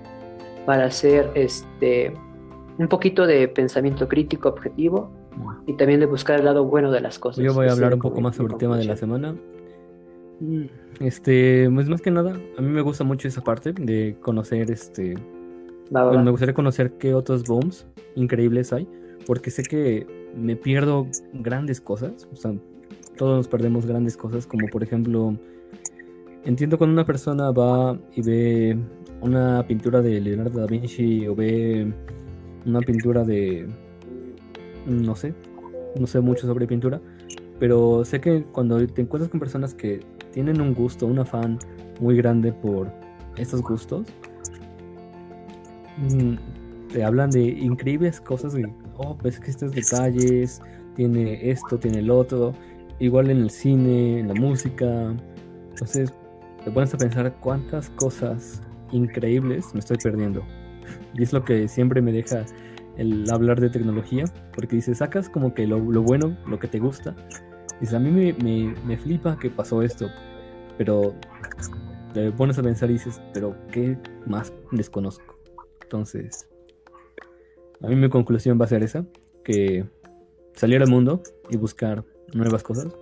para 0.64 0.86
hacer 0.86 1.30
este 1.34 2.12
un 2.78 2.86
poquito 2.88 3.26
de 3.26 3.48
pensamiento 3.48 4.06
crítico 4.06 4.48
objetivo 4.48 5.10
y 5.66 5.72
también 5.74 6.00
de 6.00 6.06
buscar 6.06 6.38
el 6.38 6.44
lado 6.44 6.64
bueno 6.64 6.90
de 6.92 7.00
las 7.00 7.18
cosas. 7.18 7.44
Yo 7.44 7.52
voy 7.52 7.66
a 7.66 7.72
hablar 7.72 7.94
un 7.94 8.00
poco 8.00 8.20
más 8.20 8.36
sobre 8.36 8.52
el 8.54 8.58
tema 8.58 8.78
de 8.78 8.84
la 8.84 8.96
semana. 8.96 9.34
Este, 11.00 11.68
pues 11.74 11.88
más 11.88 12.00
que 12.00 12.12
nada, 12.12 12.38
a 12.56 12.62
mí 12.62 12.68
me 12.68 12.80
gusta 12.80 13.02
mucho 13.02 13.26
esa 13.26 13.42
parte 13.42 13.72
de 13.72 14.16
conocer 14.20 14.70
este 14.70 15.16
me 15.90 16.30
gustaría 16.30 16.54
conocer 16.54 16.92
qué 16.92 17.14
otros 17.14 17.44
booms 17.44 17.86
increíbles 18.14 18.72
hay, 18.72 18.88
porque 19.26 19.50
sé 19.50 19.62
que 19.62 20.06
me 20.36 20.56
pierdo 20.56 21.06
grandes 21.32 21.80
cosas, 21.80 22.28
o 22.32 22.36
sea, 22.36 22.54
todos 23.16 23.36
nos 23.36 23.48
perdemos 23.48 23.86
grandes 23.86 24.16
cosas, 24.16 24.46
como 24.46 24.68
por 24.68 24.82
ejemplo, 24.82 25.34
entiendo 26.44 26.78
cuando 26.78 26.94
una 26.94 27.04
persona 27.04 27.50
va 27.50 27.98
y 28.14 28.22
ve 28.22 28.78
una 29.20 29.66
pintura 29.66 30.00
de 30.00 30.20
Leonardo 30.20 30.60
da 30.60 30.66
Vinci 30.66 31.26
o 31.26 31.34
ve 31.34 31.92
una 32.64 32.80
pintura 32.80 33.24
de, 33.24 33.68
no 34.86 35.16
sé, 35.16 35.34
no 35.98 36.06
sé 36.06 36.20
mucho 36.20 36.46
sobre 36.46 36.66
pintura, 36.66 37.00
pero 37.58 38.04
sé 38.04 38.20
que 38.20 38.44
cuando 38.44 38.78
te 38.86 39.02
encuentras 39.02 39.30
con 39.30 39.40
personas 39.40 39.74
que 39.74 40.00
tienen 40.32 40.60
un 40.60 40.74
gusto, 40.74 41.06
un 41.06 41.18
afán 41.18 41.58
muy 42.00 42.16
grande 42.16 42.52
por 42.52 42.88
estos 43.36 43.62
gustos, 43.62 44.06
te 46.92 47.04
hablan 47.04 47.30
de 47.30 47.42
increíbles 47.42 48.20
cosas 48.20 48.54
de, 48.54 48.70
oh, 48.96 49.16
ves 49.22 49.38
que 49.38 49.50
estos 49.50 49.72
detalles, 49.72 50.60
tiene 50.94 51.50
esto, 51.50 51.78
tiene 51.78 51.98
el 51.98 52.10
otro, 52.10 52.52
igual 52.98 53.30
en 53.30 53.38
el 53.38 53.50
cine, 53.50 54.20
en 54.20 54.28
la 54.28 54.34
música. 54.34 55.14
Entonces, 55.70 56.12
te 56.64 56.70
pones 56.70 56.92
a 56.94 56.98
pensar 56.98 57.32
cuántas 57.40 57.90
cosas 57.90 58.62
increíbles 58.90 59.72
me 59.74 59.80
estoy 59.80 59.96
perdiendo. 59.98 60.42
Y 61.14 61.22
es 61.22 61.32
lo 61.32 61.44
que 61.44 61.68
siempre 61.68 62.02
me 62.02 62.12
deja 62.12 62.44
el 62.96 63.30
hablar 63.30 63.60
de 63.60 63.70
tecnología, 63.70 64.24
porque 64.54 64.76
dices, 64.76 64.98
sacas 64.98 65.28
como 65.28 65.54
que 65.54 65.66
lo, 65.66 65.80
bueno, 65.80 66.36
lo 66.46 66.58
que 66.58 66.66
te 66.66 66.78
gusta. 66.78 67.14
Dices, 67.80 67.94
a 67.94 68.00
mí 68.00 68.10
me, 68.10 68.32
me, 68.42 68.74
me 68.84 68.96
flipa 68.96 69.38
que 69.38 69.50
pasó 69.50 69.82
esto, 69.82 70.08
pero 70.76 71.14
te 72.12 72.32
pones 72.32 72.58
a 72.58 72.62
pensar 72.62 72.90
y 72.90 72.94
dices, 72.94 73.20
pero 73.32 73.54
¿qué 73.70 73.96
más 74.26 74.52
desconozco? 74.72 75.37
Entonces, 75.88 76.46
a 77.82 77.86
mí 77.86 77.96
mi 77.96 78.10
conclusión 78.10 78.60
va 78.60 78.66
a 78.66 78.68
ser 78.68 78.82
esa, 78.82 79.06
que 79.42 79.86
salir 80.52 80.82
al 80.82 80.90
mundo 80.90 81.22
y 81.48 81.56
buscar 81.56 82.04
nuevas 82.34 82.62
cosas, 82.62 82.94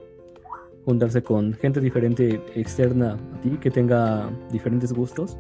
juntarse 0.84 1.20
con 1.20 1.52
gente 1.54 1.80
diferente 1.80 2.40
externa 2.54 3.18
a 3.34 3.40
ti, 3.40 3.58
que 3.60 3.72
tenga 3.72 4.30
diferentes 4.52 4.92
gustos, 4.92 5.36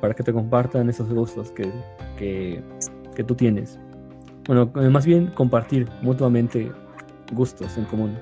para 0.00 0.14
que 0.14 0.22
te 0.22 0.32
compartan 0.32 0.88
esos 0.88 1.12
gustos 1.12 1.50
que, 1.50 1.70
que, 2.16 2.62
que 3.14 3.22
tú 3.22 3.34
tienes. 3.34 3.78
Bueno, 4.46 4.72
más 4.90 5.04
bien 5.04 5.26
compartir 5.26 5.86
mutuamente 6.00 6.72
gustos 7.34 7.76
en 7.76 7.84
común, 7.84 8.16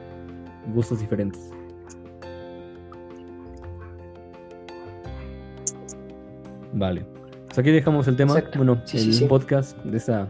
gustos 0.75 0.99
diferentes. 0.99 1.53
Vale. 6.73 7.07
Pues 7.55 7.61
aquí 7.61 7.71
dejamos 7.71 8.09
el 8.09 8.17
tema. 8.17 8.35
Bueno, 8.57 8.83
el 8.93 9.29
podcast 9.29 9.79
de 9.85 9.97
esa. 9.97 10.29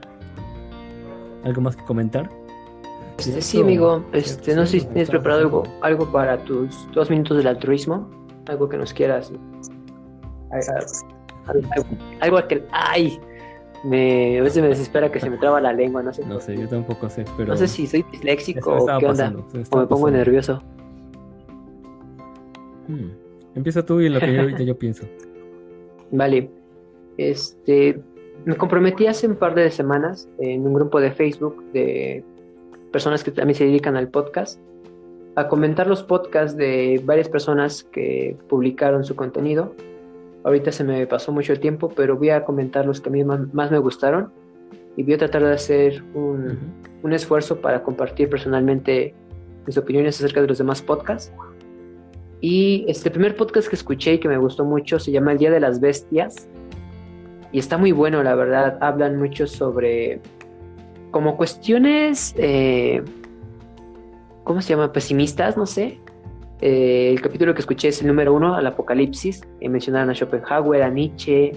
¿Algo 1.43 1.63
más 1.63 1.75
que 1.75 1.83
comentar? 1.85 2.29
Este, 3.17 3.41
sí, 3.41 3.63
amigo. 3.63 4.05
Este, 4.13 4.55
no 4.55 4.67
sé 4.67 4.81
si 4.81 4.87
tienes 4.89 5.09
preparado 5.09 5.41
algo, 5.41 5.63
algo 5.81 6.13
para 6.13 6.37
tus 6.45 6.87
dos 6.93 7.09
minutos 7.09 7.39
del 7.39 7.47
altruismo. 7.47 8.11
Algo 8.47 8.69
que 8.69 8.77
nos 8.77 8.93
quieras. 8.93 9.33
Algo, 12.21 12.47
que. 12.47 12.63
¡Ay! 12.73 13.19
Me, 13.85 14.39
a 14.39 14.43
veces 14.43 14.63
me 14.63 14.69
desespera 14.69 15.11
que 15.11 15.19
se 15.19 15.31
me 15.31 15.39
traba 15.39 15.63
la 15.63 15.73
lengua, 15.73 16.03
no 16.03 16.13
sé. 16.13 16.27
No 16.27 16.39
sé, 16.39 16.55
yo 16.59 16.69
tampoco 16.69 17.09
sé, 17.09 17.25
pero... 17.39 17.53
No 17.53 17.57
sé 17.57 17.69
si 17.69 17.87
soy 17.87 18.05
disléxico 18.13 18.77
o 18.77 18.99
qué 18.99 19.07
onda, 19.07 19.33
o 19.71 19.79
me 19.79 19.87
pongo 19.87 20.11
nervioso. 20.11 20.63
Hmm. 22.87 23.13
Empieza 23.55 23.83
tú 23.83 24.03
y 24.03 24.09
en 24.09 24.13
lo 24.13 24.21
que 24.21 24.35
yo, 24.35 24.49
yo 24.65 24.79
pienso. 24.79 25.07
Vale. 26.11 26.64
Este, 27.17 28.01
me 28.45 28.57
comprometí 28.57 29.07
hace 29.07 29.27
un 29.27 29.37
par 29.37 29.55
de 29.55 29.71
semanas 29.71 30.29
en 30.39 30.67
un 30.67 30.75
grupo 30.75 31.01
de 31.01 31.13
Facebook 31.13 31.63
de 31.73 32.25
personas 32.93 33.25
que 33.25 33.31
también 33.31 33.57
se 33.57 33.65
dedican 33.65 33.97
al 33.97 34.09
podcast 34.09 34.61
a 35.37 35.49
comentar 35.49 35.87
los 35.87 36.03
podcasts 36.03 36.57
de 36.57 37.03
varias 37.05 37.29
personas 37.29 37.85
que 37.85 38.37
publicaron 38.49 39.05
su 39.05 39.17
contenido. 39.17 39.75
Ahorita 40.45 40.71
se 40.71 40.85
me 40.85 41.07
pasó 41.07 41.33
mucho 41.33 41.59
tiempo, 41.59 41.89
pero 41.89 42.17
voy 42.17 42.31
a 42.31 42.45
comentar 42.45 42.87
los 42.87 43.01
que 43.01 43.09
a 43.09 43.13
mí 43.13 43.25
más, 43.25 43.71
me 43.71 43.79
gustaron 43.79 44.31
y 44.97 45.03
voy 45.03 45.15
a 45.15 45.19
tratar 45.19 45.43
de 45.43 45.53
hacer 45.53 46.05
un, 46.15 46.59
un 47.03 47.13
esfuerzo 47.13 47.61
para 47.61 47.83
compartir 47.83 48.29
personalmente 48.29 49.15
mis 49.67 49.77
opiniones 49.79 50.17
acerca 50.17 50.41
de 50.43 50.49
los 50.49 50.59
demás 50.59 50.83
podcasts. 50.83 51.33
Y 52.41 52.85
este 52.89 53.11
primer 53.11 53.35
podcast 53.37 53.69
que 53.69 53.77
escuché 53.77 54.15
y 54.15 54.19
que 54.19 54.29
me 54.29 54.37
gustó 54.37 54.65
mucho 54.65 54.99
se 55.01 55.11
llama 55.11 55.33
El 55.33 55.39
Día 55.39 55.51
de 55.51 55.61
las 55.61 55.81
Bestias 55.81 56.47
y 57.55 57.61
está 57.61 57.79
muy 57.79 57.93
bueno, 57.93 58.21
la 58.25 58.35
verdad. 58.35 58.79
Hablan 58.81 59.17
mucho 59.17 59.47
sobre 59.47 60.21
como 61.13 61.37
cuestiones, 61.37 62.35
eh, 62.37 63.01
¿cómo 64.43 64.61
se 64.61 64.71
llama? 64.71 64.93
Pesimistas, 64.93 65.57
no 65.57 65.65
sé. 65.65 66.01
Eh, 66.61 67.11
el 67.13 67.21
capítulo 67.21 67.55
que 67.55 67.61
escuché 67.61 67.89
es 67.89 68.01
el 68.01 68.09
número 68.09 68.35
uno, 68.35 68.57
al 68.57 68.67
Apocalipsis. 68.67 69.43
y 69.61 69.69
mencionaron 69.69 70.11
a 70.11 70.15
Schopenhauer, 70.15 70.83
a 70.83 70.91
Nietzsche. 70.91 71.53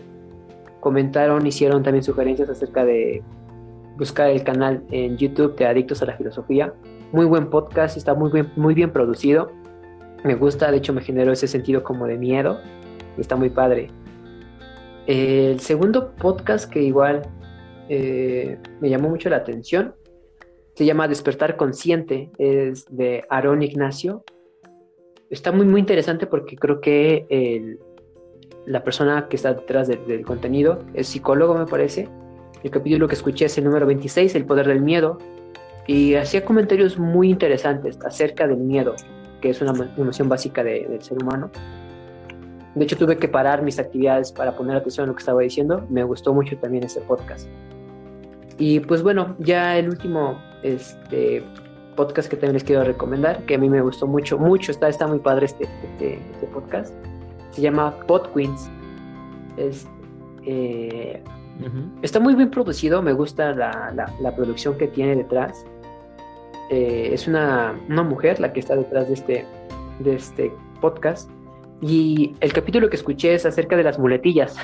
Comentaron, 0.82 1.48
hicieron 1.48 1.82
también 1.82 2.04
sugerencias 2.04 2.48
acerca 2.48 2.86
de 2.86 3.24
buscar 3.98 4.30
el 4.30 4.44
canal 4.44 4.84
en 4.92 5.18
YouTube 5.18 5.56
de 5.56 5.66
Adictos 5.66 6.04
a 6.04 6.06
la 6.06 6.14
Filosofía. 6.16 6.76
Muy 7.12 7.26
buen 7.26 7.50
podcast, 7.50 7.98
está 7.98 8.14
muy 8.14 8.30
bien, 8.32 8.52
muy 8.56 8.76
bien 8.76 8.92
producido. 8.92 9.52
Me 10.24 10.36
gusta, 10.36 10.70
de 10.70 10.78
hecho 10.78 10.94
me 10.94 11.02
generó 11.02 11.32
ese 11.32 11.48
sentido 11.48 11.82
como 11.82 12.06
de 12.06 12.20
miedo. 12.20 12.60
Está 13.18 13.36
muy 13.36 13.50
padre. 13.50 13.90
El 15.08 15.60
segundo 15.60 16.14
podcast 16.16 16.70
que 16.70 16.84
igual 16.84 17.24
eh, 17.90 18.60
me 18.82 18.90
llamó 18.90 19.10
mucho 19.10 19.30
la 19.30 19.38
atención 19.38 19.96
se 20.78 20.86
llama 20.86 21.08
Despertar 21.08 21.58
Consciente, 21.58 22.30
es 22.38 22.86
de 22.96 23.24
Aarón 23.32 23.64
Ignacio. 23.64 24.24
Está 25.32 25.52
muy, 25.52 25.66
muy 25.66 25.80
interesante 25.80 26.28
porque 26.28 26.56
creo 26.56 26.82
que 26.82 27.80
la 28.68 28.84
persona 28.84 29.28
que 29.28 29.38
está 29.38 29.56
detrás 29.56 29.88
del 29.88 30.24
contenido 30.24 30.86
es 30.94 31.08
psicólogo, 31.08 31.56
me 31.56 31.66
parece. 31.66 32.08
El 32.62 32.70
capítulo 32.70 33.08
que 33.08 33.16
escuché 33.16 33.46
es 33.46 33.58
el 33.58 33.64
número 33.64 33.88
26, 33.88 34.36
El 34.36 34.46
Poder 34.46 34.68
del 34.68 34.82
Miedo, 34.82 35.18
y 35.88 36.14
hacía 36.14 36.46
comentarios 36.46 37.00
muy 37.00 37.32
interesantes 37.32 37.98
acerca 38.06 38.46
del 38.46 38.58
miedo, 38.58 38.94
que 39.42 39.50
es 39.50 39.60
una 39.62 39.74
emoción 39.98 40.30
básica 40.30 40.64
del 40.64 41.02
ser 41.02 41.18
humano. 41.24 41.50
De 42.78 42.84
hecho, 42.84 42.98
tuve 42.98 43.18
que 43.18 43.28
parar 43.28 43.64
mis 43.64 43.80
actividades 43.80 44.32
para 44.32 44.56
poner 44.56 44.78
atención 44.78 45.06
a 45.06 45.08
lo 45.08 45.16
que 45.16 45.22
estaba 45.22 45.42
diciendo. 45.42 45.86
Me 45.90 46.04
gustó 46.04 46.34
mucho 46.34 46.58
también 46.58 46.84
ese 46.84 47.02
podcast. 47.02 47.48
Y 48.60 48.80
pues 48.82 49.02
bueno, 49.02 49.36
ya 49.40 49.78
el 49.78 49.90
último 49.90 50.40
este 50.64 51.44
podcast 51.96 52.30
que 52.30 52.36
también 52.36 52.54
les 52.54 52.64
quiero 52.64 52.84
recomendar, 52.84 53.44
que 53.46 53.56
a 53.56 53.58
mí 53.58 53.70
me 53.70 53.82
gustó 53.82 54.06
mucho, 54.06 54.38
mucho, 54.38 54.72
está, 54.72 54.88
está 54.88 55.08
muy 55.08 55.20
padre 55.20 55.48
este, 55.48 55.64
este, 55.84 56.20
este 56.32 56.48
podcast. 56.48 56.94
Se 57.52 57.62
llama 57.62 57.98
Pod 58.08 58.28
Queens. 58.34 58.70
Es, 59.58 59.88
eh, 60.46 61.22
Está 62.04 62.20
muy 62.20 62.36
bien 62.36 62.52
producido, 62.52 63.02
me 63.02 63.14
gusta 63.14 63.52
la, 63.54 64.12
la, 64.22 64.36
producción 64.36 64.78
que 64.78 64.88
tiene 64.88 65.16
detrás. 65.16 65.66
Eh, 66.70 67.10
es 67.12 67.28
una, 67.28 67.74
una, 67.90 68.04
mujer 68.04 68.40
la 68.40 68.54
que 68.54 68.60
está 68.60 68.76
detrás 68.76 69.08
de 69.08 69.14
este, 69.16 69.46
de 70.00 70.16
este 70.16 70.54
podcast. 70.80 71.32
Y 71.82 72.34
el 72.40 72.54
capítulo 72.54 72.90
que 72.90 72.96
escuché 72.96 73.36
es 73.36 73.46
acerca 73.46 73.78
de 73.78 73.84
las 73.84 74.00
muletillas. 74.00 74.56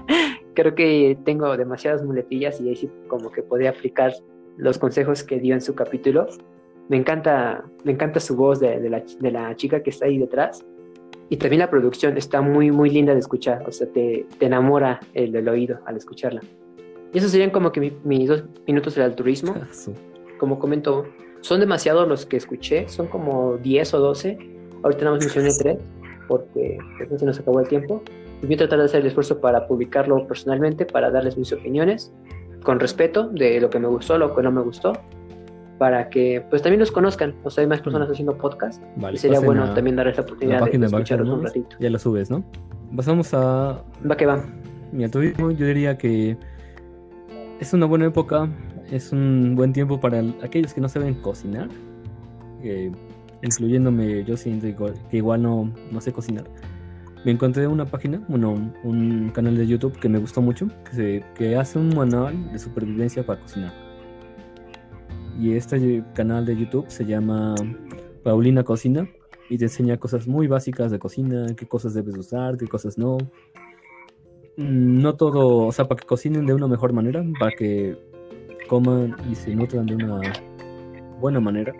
Creo 0.54 0.74
que 0.74 1.16
tengo 1.24 1.56
demasiadas 1.56 2.04
muletillas 2.04 2.60
y 2.60 2.68
ahí 2.68 2.76
sí 2.76 2.90
como 3.08 3.30
que 3.30 3.42
podría 3.42 3.70
aplicar 3.70 4.12
los 4.56 4.78
consejos 4.78 5.22
que 5.22 5.38
dio 5.38 5.54
en 5.54 5.62
su 5.62 5.74
capítulo. 5.74 6.26
Me 6.88 6.96
encanta, 6.96 7.64
me 7.84 7.92
encanta 7.92 8.20
su 8.20 8.36
voz 8.36 8.60
de, 8.60 8.80
de, 8.80 8.90
la, 8.90 9.02
de 9.20 9.30
la, 9.30 9.56
chica 9.56 9.82
que 9.82 9.90
está 9.90 10.06
ahí 10.06 10.18
detrás. 10.18 10.64
Y 11.30 11.36
también 11.36 11.60
la 11.60 11.70
producción 11.70 12.16
está 12.16 12.40
muy, 12.42 12.70
muy 12.70 12.90
linda 12.90 13.14
de 13.14 13.20
escuchar. 13.20 13.64
O 13.66 13.72
sea, 13.72 13.86
te, 13.86 14.26
te 14.38 14.46
enamora 14.46 15.00
el, 15.14 15.34
el, 15.36 15.48
oído 15.48 15.78
al 15.86 15.96
escucharla. 15.96 16.40
Y 17.12 17.18
esos 17.18 17.30
serían 17.30 17.50
como 17.50 17.72
que 17.72 17.92
mis 18.04 18.28
dos 18.28 18.44
minutos 18.66 18.94
del 18.94 19.14
turismo. 19.14 19.54
Como 20.38 20.58
comento, 20.58 21.06
son 21.40 21.60
demasiados 21.60 22.06
los 22.08 22.26
que 22.26 22.36
escuché. 22.36 22.88
Son 22.88 23.06
como 23.06 23.56
10 23.58 23.94
o 23.94 23.98
12. 24.00 24.38
Ahorita 24.82 25.04
nada 25.04 25.16
más 25.16 25.24
mencioné 25.24 25.50
3 25.58 25.78
porque 26.28 26.78
se 27.16 27.26
nos 27.26 27.40
acabó 27.40 27.60
el 27.60 27.68
tiempo. 27.68 28.02
Y 28.42 28.46
voy 28.46 28.54
a 28.54 28.58
tratar 28.58 28.78
de 28.78 28.84
hacer 28.84 29.00
el 29.00 29.08
esfuerzo 29.08 29.40
para 29.40 29.66
publicarlo 29.66 30.24
personalmente, 30.28 30.86
para 30.86 31.10
darles 31.10 31.36
mis 31.36 31.52
opiniones 31.52 32.12
con 32.62 32.78
respeto 32.78 33.28
de 33.28 33.60
lo 33.60 33.70
que 33.70 33.78
me 33.78 33.88
gustó, 33.88 34.18
lo 34.18 34.34
que 34.34 34.42
no 34.42 34.52
me 34.52 34.60
gustó, 34.60 34.92
para 35.78 36.08
que 36.08 36.44
pues 36.50 36.62
también 36.62 36.80
los 36.80 36.92
conozcan. 36.92 37.34
O 37.42 37.50
sea, 37.50 37.62
hay 37.62 37.68
más 37.68 37.80
personas 37.80 38.08
haciendo 38.08 38.36
podcast 38.36 38.82
y 39.12 39.16
sería 39.16 39.40
bueno 39.40 39.72
también 39.74 39.96
darles 39.96 40.16
la 40.16 40.22
oportunidad 40.22 40.70
de, 40.70 40.86
escucharlos 40.86 41.28
un 41.28 41.44
ratito. 41.44 41.76
Ya 41.80 41.90
lo 41.90 41.98
subes, 41.98 42.30
¿no? 42.30 42.44
Pasamos 42.94 43.34
a... 43.34 43.82
Va 44.08 44.16
que 44.16 44.26
va. 44.26 44.44
Mi 44.92 45.08
turismo, 45.08 45.50
yo 45.50 45.66
diría 45.66 45.98
que 45.98 46.36
es 47.60 47.72
una 47.72 47.86
buena 47.86 48.06
época, 48.06 48.48
es 48.90 49.12
un 49.12 49.54
buen 49.56 49.72
tiempo 49.72 50.00
para 50.00 50.22
aquellos 50.42 50.72
que 50.74 50.80
no 50.80 50.88
saben 50.88 51.14
cocinar, 51.14 51.68
incluyéndome, 53.42 54.24
yo 54.24 54.36
siento 54.36 54.66
que 55.10 55.16
igual 55.16 55.42
no, 55.42 55.72
no 55.90 56.00
sé 56.00 56.12
cocinar 56.12 56.44
me 57.24 57.32
encontré 57.32 57.66
una 57.66 57.84
página, 57.84 58.22
bueno, 58.28 58.72
un 58.84 59.30
canal 59.30 59.56
de 59.56 59.66
YouTube 59.66 59.98
que 59.98 60.08
me 60.08 60.18
gustó 60.18 60.40
mucho, 60.40 60.68
que, 60.84 60.92
se, 60.94 61.24
que 61.34 61.56
hace 61.56 61.78
un 61.78 61.94
manual 61.94 62.52
de 62.52 62.58
supervivencia 62.58 63.24
para 63.24 63.40
cocinar. 63.40 63.72
Y 65.38 65.52
este 65.52 66.02
canal 66.14 66.44
de 66.46 66.56
YouTube 66.56 66.86
se 66.88 67.04
llama 67.04 67.54
Paulina 68.22 68.64
Cocina 68.64 69.08
y 69.48 69.58
te 69.58 69.64
enseña 69.64 69.96
cosas 69.96 70.26
muy 70.26 70.46
básicas 70.46 70.90
de 70.90 70.98
cocina, 70.98 71.46
qué 71.56 71.66
cosas 71.66 71.94
debes 71.94 72.16
usar, 72.16 72.56
qué 72.56 72.66
cosas 72.66 72.98
no. 72.98 73.18
Mm, 74.56 75.00
no 75.00 75.14
todo, 75.14 75.66
o 75.66 75.72
sea, 75.72 75.86
para 75.86 76.00
que 76.00 76.06
cocinen 76.06 76.46
de 76.46 76.54
una 76.54 76.66
mejor 76.66 76.92
manera, 76.92 77.24
para 77.38 77.52
que 77.52 77.96
coman 78.68 79.16
y 79.30 79.34
se 79.34 79.54
nutran 79.54 79.86
de 79.86 79.94
una 79.96 80.20
buena 81.20 81.40
manera. 81.40 81.72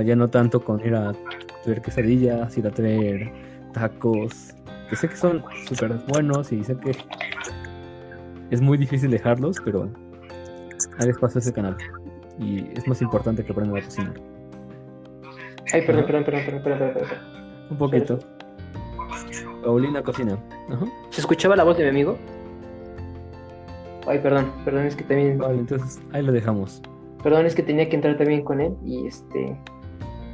Sea, 0.00 0.06
ya 0.06 0.16
no 0.16 0.28
tanto 0.28 0.64
con 0.64 0.80
ir 0.80 0.94
a 0.94 1.12
traer 1.62 1.82
quesadillas, 1.82 2.56
ir 2.56 2.66
a 2.66 2.70
traer 2.70 3.30
tacos, 3.74 4.54
que 4.88 4.96
sé 4.96 5.08
que 5.08 5.16
son 5.16 5.44
súper 5.66 5.92
buenos 6.08 6.52
y 6.52 6.64
sé 6.64 6.74
que 6.76 6.92
es 8.50 8.60
muy 8.62 8.78
difícil 8.78 9.10
dejarlos, 9.10 9.58
pero 9.62 9.90
hay 10.98 11.08
espacio 11.10 11.38
a 11.38 11.40
ese 11.40 11.52
canal. 11.52 11.76
Y 12.38 12.66
es 12.76 12.88
más 12.88 13.02
importante 13.02 13.44
que 13.44 13.52
aprendan 13.52 13.76
a 13.76 13.84
cocinar. 13.84 14.14
Ay, 15.72 15.82
perdón, 15.82 16.06
perdón, 16.06 16.24
perdón, 16.24 16.44
perdón, 16.44 16.62
perdón, 16.62 16.92
perdón, 16.94 17.18
Un 17.70 17.76
poquito. 17.76 18.18
Paulina 19.62 20.02
cocina. 20.02 20.38
¿Se 21.10 21.20
escuchaba 21.20 21.56
la 21.56 21.64
voz 21.64 21.76
de 21.76 21.84
mi 21.84 21.90
amigo? 21.90 22.16
Ay, 24.06 24.18
perdón, 24.20 24.50
perdón, 24.64 24.86
es 24.86 24.96
que 24.96 25.04
también. 25.04 25.36
Vale, 25.36 25.58
entonces 25.58 26.00
ahí 26.12 26.22
lo 26.22 26.32
dejamos. 26.32 26.80
Perdón, 27.22 27.44
es 27.44 27.54
que 27.54 27.62
tenía 27.62 27.86
que 27.88 27.96
entrar 27.96 28.16
también 28.16 28.42
con 28.42 28.62
él 28.62 28.74
y 28.82 29.06
este. 29.06 29.56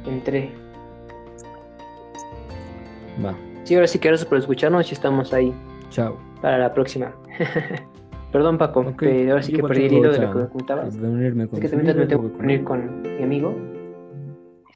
Entré. 0.07 0.51
Va. 3.23 3.35
Sí, 3.63 3.75
ahora 3.75 3.87
sí, 3.87 3.99
gracias 4.01 4.27
por 4.27 4.37
escucharnos 4.37 4.89
y 4.89 4.93
estamos 4.93 5.33
ahí. 5.33 5.53
Chao. 5.89 6.17
Para 6.41 6.57
la 6.57 6.73
próxima. 6.73 7.13
Perdón, 8.31 8.57
Paco, 8.57 8.95
que 8.97 9.29
ahora 9.29 9.41
sí 9.41 9.53
que 9.53 9.63
perdí 9.63 9.85
el 9.85 9.93
hilo 9.93 10.11
de 10.11 10.19
lo 10.19 10.31
que 10.31 10.39
me 10.39 10.47
comentabas. 10.47 10.95
Es 10.95 11.59
que 11.59 11.69
también 11.69 11.97
me 11.97 12.05
tengo 12.05 12.31
que 12.31 12.39
unir 12.39 12.63
con 12.63 13.01
mi 13.01 13.23
amigo 13.23 13.55